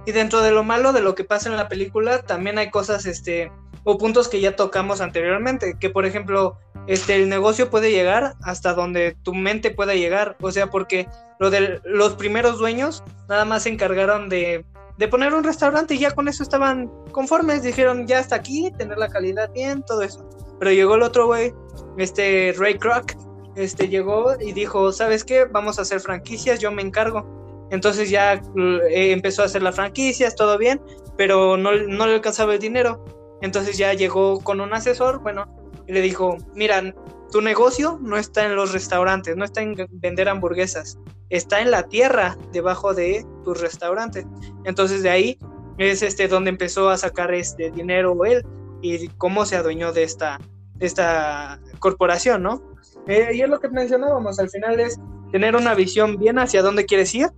[0.05, 3.07] Y dentro de lo malo de lo que pasa en la película, también hay cosas,
[3.07, 3.53] este,
[3.85, 6.57] o puntos que ya tocamos anteriormente, que por ejemplo,
[6.87, 11.09] este, el negocio puede llegar hasta donde tu mente pueda llegar, o sea, porque
[11.39, 14.65] lo de los primeros dueños nada más se encargaron de,
[14.99, 18.99] de poner un restaurante y ya con eso estaban conformes, dijeron ya hasta aquí, tener
[18.99, 20.29] la calidad bien, todo eso.
[20.59, 21.53] Pero llegó el otro güey,
[21.99, 23.13] este Ray Kroc,
[23.57, 25.45] este llegó y dijo, ¿sabes qué?
[25.45, 30.37] Vamos a hacer franquicias, yo me encargo entonces ya eh, empezó a hacer las franquicias,
[30.37, 30.81] todo bien,
[31.17, 33.03] pero no, no le alcanzaba el dinero.
[33.43, 35.47] Entonces ya llegó con un asesor, bueno,
[35.87, 36.95] le dijo, mira,
[37.31, 41.83] tu negocio no está en los restaurantes, no está en vender hamburguesas, está en la
[41.85, 44.27] tierra debajo de tu restaurante.
[44.65, 45.39] Entonces de ahí
[45.79, 48.47] es este donde empezó a sacar este dinero él
[48.81, 50.39] y cómo se adueñó de esta,
[50.79, 52.63] esta corporación, ¿no?
[53.07, 55.01] Eh, y es lo que mencionábamos, al final es
[55.33, 57.29] tener una visión bien hacia dónde quieres ir,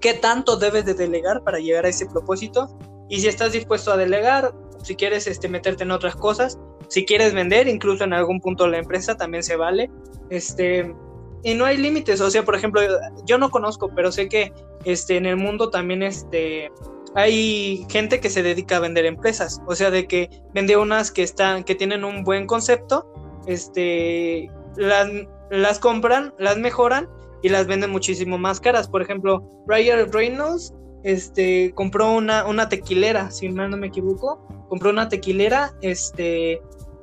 [0.00, 2.76] qué tanto debes de delegar para llegar a ese propósito
[3.08, 4.52] y si estás dispuesto a delegar,
[4.86, 6.58] si quieres este, meterte en otras cosas,
[6.88, 9.90] si quieres vender, incluso en algún punto la empresa también se vale.
[10.30, 10.94] Este,
[11.42, 12.80] y no hay límites, o sea, por ejemplo,
[13.24, 14.52] yo no conozco, pero sé que
[14.84, 16.70] este, en el mundo también este,
[17.16, 21.24] hay gente que se dedica a vender empresas, o sea, de que vende unas que
[21.24, 23.12] están, que tienen un buen concepto,
[23.48, 25.08] este, las,
[25.50, 27.08] las compran, las mejoran
[27.42, 28.88] y las venden muchísimo más caras.
[28.88, 30.72] Por ejemplo, Ryan Reynolds
[31.02, 36.60] este, compró una, una tequilera, si mal no me equivoco, compró una tequilera, este,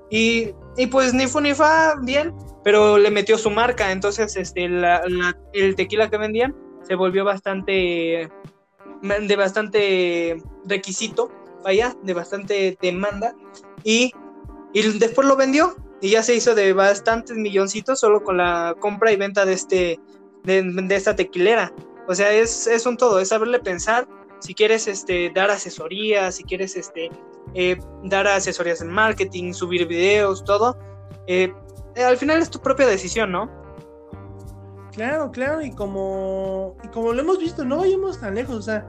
[0.09, 2.34] y, y pues ni ni fa bien,
[2.64, 8.30] pero le metió su marca, entonces este, el tequila que vendían se volvió bastante,
[9.01, 11.32] de bastante requisito,
[11.64, 13.36] vaya, de bastante demanda,
[13.84, 14.11] y,
[14.74, 19.14] y después lo vendió, y ya se hizo de bastantes milloncitos solo con la compra
[19.14, 19.99] y venta de, este,
[20.43, 21.74] de, esta tequilera.
[22.09, 24.05] O sea, es, es, un todo, es saberle pensar.
[24.39, 27.09] Si quieres este, dar asesoría, si quieres este,
[27.54, 30.78] eh, dar asesorías en marketing, subir videos, todo,
[31.28, 31.54] eh,
[31.95, 33.49] eh, al final es tu propia decisión, ¿no?
[34.91, 38.88] Claro, claro, y como, y como lo hemos visto, no vayamos tan lejos, o sea,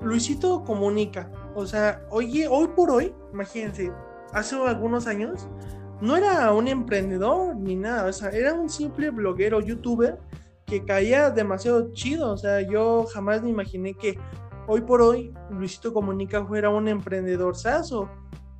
[0.00, 3.92] Luisito comunica, o sea, oye, hoy por hoy, imagínense,
[4.32, 5.48] hace algunos años,
[6.00, 10.18] no era un emprendedor ni nada, o sea, era un simple bloguero, youtuber,
[10.66, 14.18] que caía demasiado chido, o sea, yo jamás me imaginé que
[14.68, 18.08] hoy por hoy Luisito Comunica fuera un emprendedor saso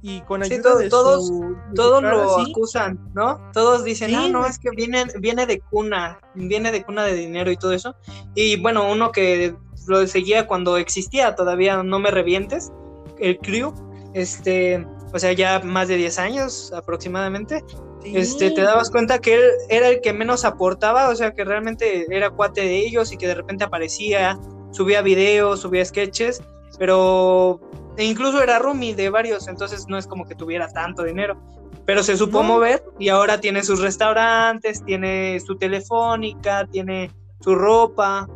[0.01, 1.31] y con ayuda de todos,
[1.75, 3.51] todos lo acusan, ¿no?
[3.53, 7.51] Todos dicen, no, no, es que viene, viene de cuna, viene de cuna de dinero
[7.51, 7.97] y todo eso.
[8.35, 9.57] Y bueno, uno que
[9.89, 12.71] lo seguía cuando existía, todavía no me revientes,
[13.19, 13.75] el crew,
[14.15, 17.65] este, o sea, ya más de 10 años aproximadamente,
[18.05, 22.07] este, te dabas cuenta que él era el que menos aportaba, o sea, que realmente
[22.09, 24.39] era cuate de ellos y que de repente aparecía,
[24.79, 26.41] subía videos, subía sketches,
[26.79, 27.61] pero
[27.97, 31.37] e incluso era roomie de varios, entonces no es como que tuviera tanto dinero.
[31.85, 37.11] Pero se supo mover y ahora tiene sus restaurantes, tiene su telefónica, tiene
[37.41, 38.29] su ropa.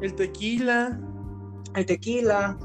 [0.00, 0.98] El tequila.
[1.76, 2.58] El tequila.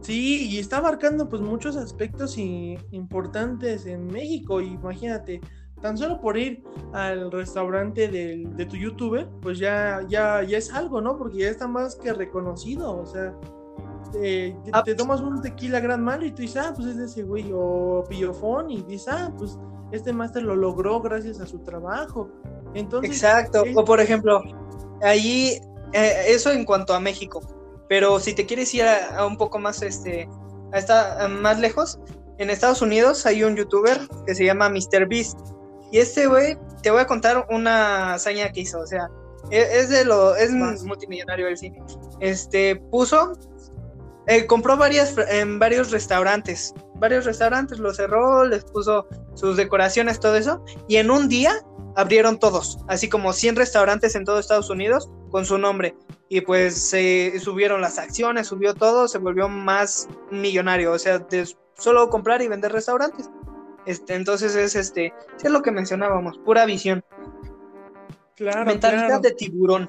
[0.00, 4.62] Sí, y está abarcando pues muchos aspectos importantes en México.
[4.62, 5.42] Imagínate,
[5.80, 6.62] tan solo por ir
[6.92, 11.16] al restaurante de tu youtuber, pues ya, ya, ya es algo, ¿no?
[11.16, 12.96] Porque ya está más que reconocido.
[12.96, 13.34] O sea,
[14.72, 17.22] Ah, te tomas un tequila gran mal y tú dices, ah, pues es de ese
[17.22, 19.58] güey, o pillofón, y dices, ah, pues
[19.92, 22.30] este máster lo logró gracias a su trabajo.
[22.74, 24.42] Entonces, Exacto, o por ejemplo,
[25.02, 25.60] allí,
[25.92, 27.40] eh, eso en cuanto a México,
[27.88, 30.28] pero si te quieres ir a, un poco más, este,
[30.72, 31.98] a más lejos,
[32.38, 35.38] en Estados Unidos hay un youtuber que se llama MrBeast,
[35.90, 39.08] y este güey, te voy a contar una hazaña que hizo, o sea,
[39.50, 41.82] e, es, de lo, es multimillonario el cine.
[42.20, 43.32] Este, puso
[44.30, 50.36] eh, compró varias, en varios restaurantes, varios restaurantes, los cerró, les puso sus decoraciones, todo
[50.36, 51.54] eso, y en un día
[51.96, 55.96] abrieron todos, así como 100 restaurantes en todo Estados Unidos con su nombre.
[56.28, 61.48] Y pues se subieron las acciones, subió todo, se volvió más millonario, o sea, de
[61.78, 63.30] solo comprar y vender restaurantes.
[63.88, 67.02] Este, entonces es este, es lo que mencionábamos, pura visión.
[68.36, 69.88] Claro, Mentalidad de tiburón.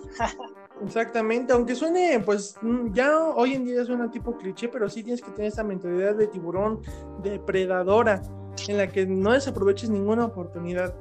[0.86, 5.22] Exactamente, aunque suene, pues mm, ya hoy en día suena tipo cliché, pero sí tienes
[5.22, 6.80] que tener esa mentalidad de tiburón
[7.22, 8.22] depredadora,
[8.70, 10.95] en la que no desaproveches ninguna oportunidad.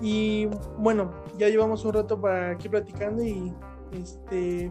[0.00, 3.52] Y bueno, ya llevamos un rato para aquí platicando y
[4.00, 4.70] este,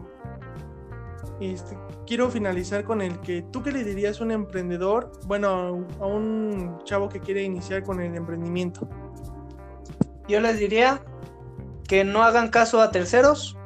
[1.40, 1.76] este
[2.08, 6.78] quiero finalizar con el que tú qué le dirías a un emprendedor, bueno, a un
[6.84, 8.88] chavo que quiere iniciar con el emprendimiento.
[10.26, 11.02] Yo les diría
[11.86, 13.58] que no hagan caso a terceros,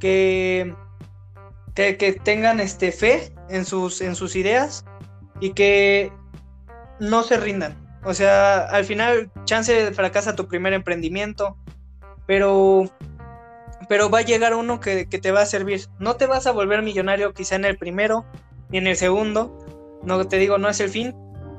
[0.00, 0.74] que,
[1.74, 4.84] que, tengan este, fe en sus, en sus ideas
[5.40, 6.12] y que
[6.98, 7.76] no se rindan.
[8.04, 11.56] O sea, al final, chance fracasa tu primer emprendimiento,
[12.26, 12.90] pero,
[13.88, 15.86] pero va a llegar uno que, te va a servir.
[15.98, 18.24] No te vas a volver millonario quizá en el primero
[18.70, 19.58] ni en el segundo.
[20.02, 21.14] No te digo, no es el fin,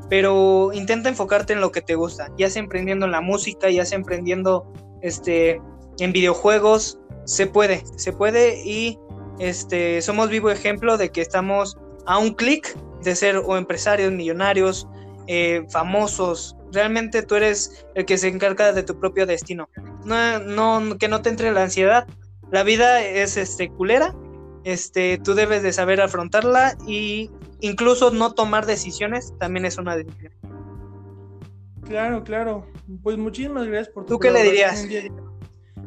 [0.10, 3.86] pero intenta enfocarte en lo que te gusta, ya sea emprendiendo en la música, ya
[3.86, 4.72] sea emprendiendo
[5.02, 5.62] este,
[6.00, 9.00] en videojuegos, se puede, se puede y
[9.40, 14.88] este, somos vivo ejemplo de que estamos a un clic de ser o empresarios, millonarios,
[15.28, 16.56] eh, famosos.
[16.72, 19.70] Realmente tú eres el que se encarga de tu propio destino.
[20.08, 22.08] No, no, que no te entre la ansiedad.
[22.50, 24.16] La vida es este, culera.
[24.64, 27.30] Este, tú debes de saber afrontarla y
[27.60, 30.32] incluso no tomar decisiones también es una decisión.
[31.84, 32.66] Claro, claro.
[33.04, 34.88] Pues muchísimas gracias por tu ¿Tú qué le dirías?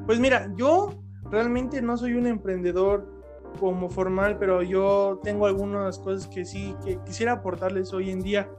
[0.07, 3.11] Pues mira, yo realmente no soy un emprendedor
[3.59, 8.51] como formal, pero yo tengo algunas cosas que sí que quisiera aportarles hoy en día,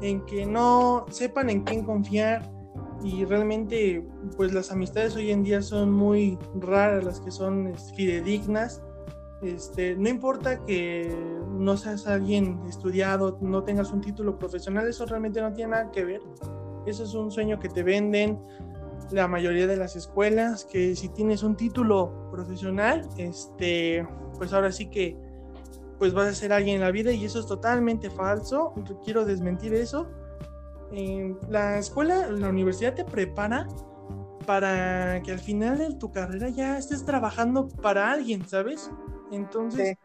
[0.00, 2.55] en que no sepan en quién confiar
[3.02, 8.82] y realmente pues las amistades hoy en día son muy raras las que son fidedignas.
[9.42, 11.14] Este, no importa que
[11.50, 16.04] no seas alguien estudiado, no tengas un título profesional, eso realmente no tiene nada que
[16.04, 16.20] ver.
[16.86, 18.40] Eso es un sueño que te venden
[19.10, 24.86] la mayoría de las escuelas, que si tienes un título profesional, este, pues ahora sí
[24.86, 25.16] que
[25.98, 28.74] pues vas a ser alguien en la vida y eso es totalmente falso.
[29.04, 30.06] Quiero desmentir eso.
[31.48, 33.66] La escuela, la universidad te prepara
[34.46, 38.90] para que al final de tu carrera ya estés trabajando para alguien, ¿sabes?
[39.32, 39.98] Entonces,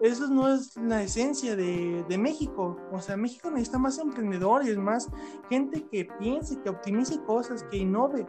[0.00, 2.76] eso no es la esencia de, México.
[2.92, 5.08] O sea, México necesita más emprendedores, más
[5.48, 8.26] gente que piense, que optimice cosas, que innove,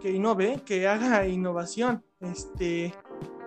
[0.00, 2.02] que innove, que haga innovación.
[2.20, 2.94] Este,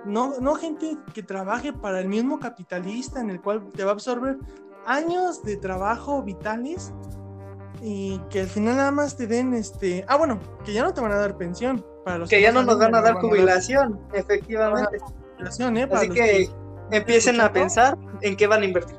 [0.05, 3.93] no, no gente que trabaje para el mismo capitalista en el cual te va a
[3.93, 4.37] absorber
[4.85, 6.93] años de trabajo vitales
[7.85, 11.01] y que al final nada más te den este, ah bueno, que ya no te
[11.01, 14.99] van a dar pensión para los que, ya no nos van a dar jubilación, efectivamente.
[15.35, 15.89] Jubilación, ¿eh?
[15.91, 16.49] Así que
[16.91, 18.95] empiecen a pensar en qué van a invertir.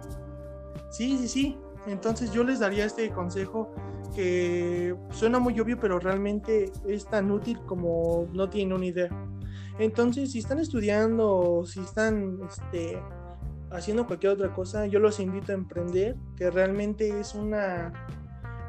[0.90, 1.58] Sí, sí, sí.
[1.86, 3.74] Entonces yo les daría este consejo
[4.14, 9.08] que suena muy obvio, pero realmente es tan útil como no tienen una idea.
[9.78, 13.02] Entonces, si están estudiando o si están este,
[13.70, 17.92] haciendo cualquier otra cosa, yo los invito a emprender, que realmente es una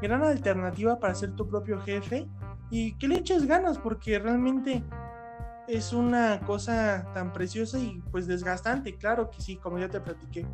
[0.02, 2.28] gran alternativa para ser tu propio jefe
[2.70, 4.84] y que le eches ganas, porque realmente
[5.68, 10.46] es una cosa tan preciosa y pues desgastante, claro que sí, como ya te platiqué.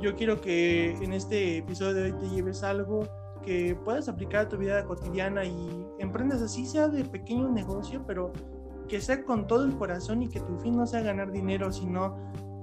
[0.00, 3.08] Yo quiero que en este episodio de hoy te lleves algo
[3.42, 8.32] que puedas aplicar a tu vida cotidiana y emprendas así sea de pequeño negocio, pero
[8.88, 12.16] que sea con todo el corazón y que tu fin no sea ganar dinero, sino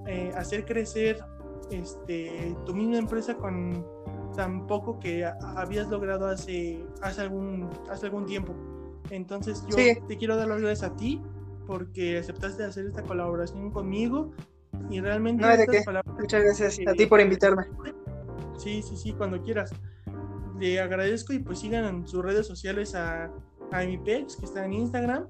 [0.06, 1.24] eh, hacer crecer
[1.72, 3.86] este, tu misma empresa con
[4.36, 8.54] tan poco que habías logrado hace, hace, algún, hace algún tiempo.
[9.10, 9.76] Entonces yo
[10.08, 11.22] te quiero dar las gracias a ti
[11.66, 14.32] porque aceptaste hacer esta colaboración conmigo
[14.90, 15.44] y realmente...
[15.44, 15.84] No, de qué.
[16.20, 17.66] Muchas gracias a ti por invitarme.
[18.58, 19.72] Sí, sí, sí, cuando quieras.
[20.60, 23.26] Le agradezco y pues sigan en sus redes sociales a,
[23.72, 25.28] a MX, que está en Instagram.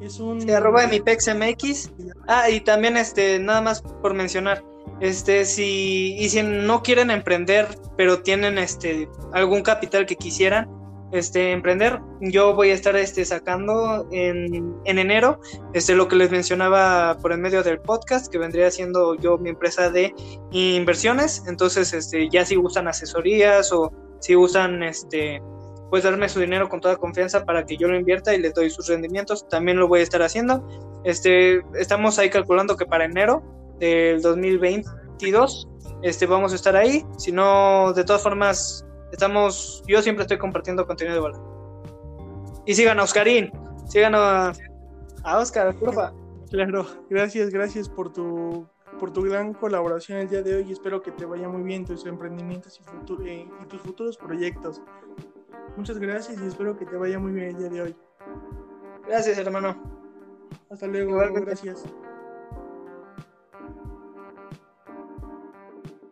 [0.00, 0.40] Es un...
[0.40, 1.92] Sí, arroba MX.
[2.26, 4.64] Ah, y también este, nada más por mencionar,
[5.00, 10.68] este, si, y si no quieren emprender, pero tienen este algún capital que quisieran,
[11.12, 12.00] este, emprender.
[12.20, 15.40] Yo voy a estar este, sacando en, en, enero
[15.72, 19.50] este, lo que les mencionaba por el medio del podcast, que vendría siendo yo mi
[19.50, 20.14] empresa de
[20.52, 21.42] inversiones.
[21.48, 25.42] Entonces, este, ya si gustan asesorías o si gustan este,
[25.90, 28.70] pues darme su dinero con toda confianza para que yo lo invierta y les doy
[28.70, 30.64] sus rendimientos, también lo voy a estar haciendo.
[31.04, 33.42] Este, estamos ahí calculando que para enero
[33.80, 35.68] del 2022
[36.02, 37.04] este, vamos a estar ahí.
[37.18, 42.62] Si no, de todas formas, Estamos, yo siempre estoy compartiendo contenido de valor.
[42.64, 43.50] Y sigan a Oscarín,
[43.88, 44.52] sigan a,
[45.24, 46.12] a Oscar, porfa.
[46.50, 48.66] Claro, gracias, gracias por tu
[48.98, 51.86] por tu gran colaboración el día de hoy y espero que te vaya muy bien
[51.86, 54.82] tus emprendimientos y, eh, y tus futuros proyectos.
[55.76, 57.96] Muchas gracias y espero que te vaya muy bien el día de hoy.
[59.06, 59.74] Gracias, hermano.
[60.68, 61.84] Hasta luego, gracias.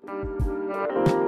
[0.09, 1.28] Thank you.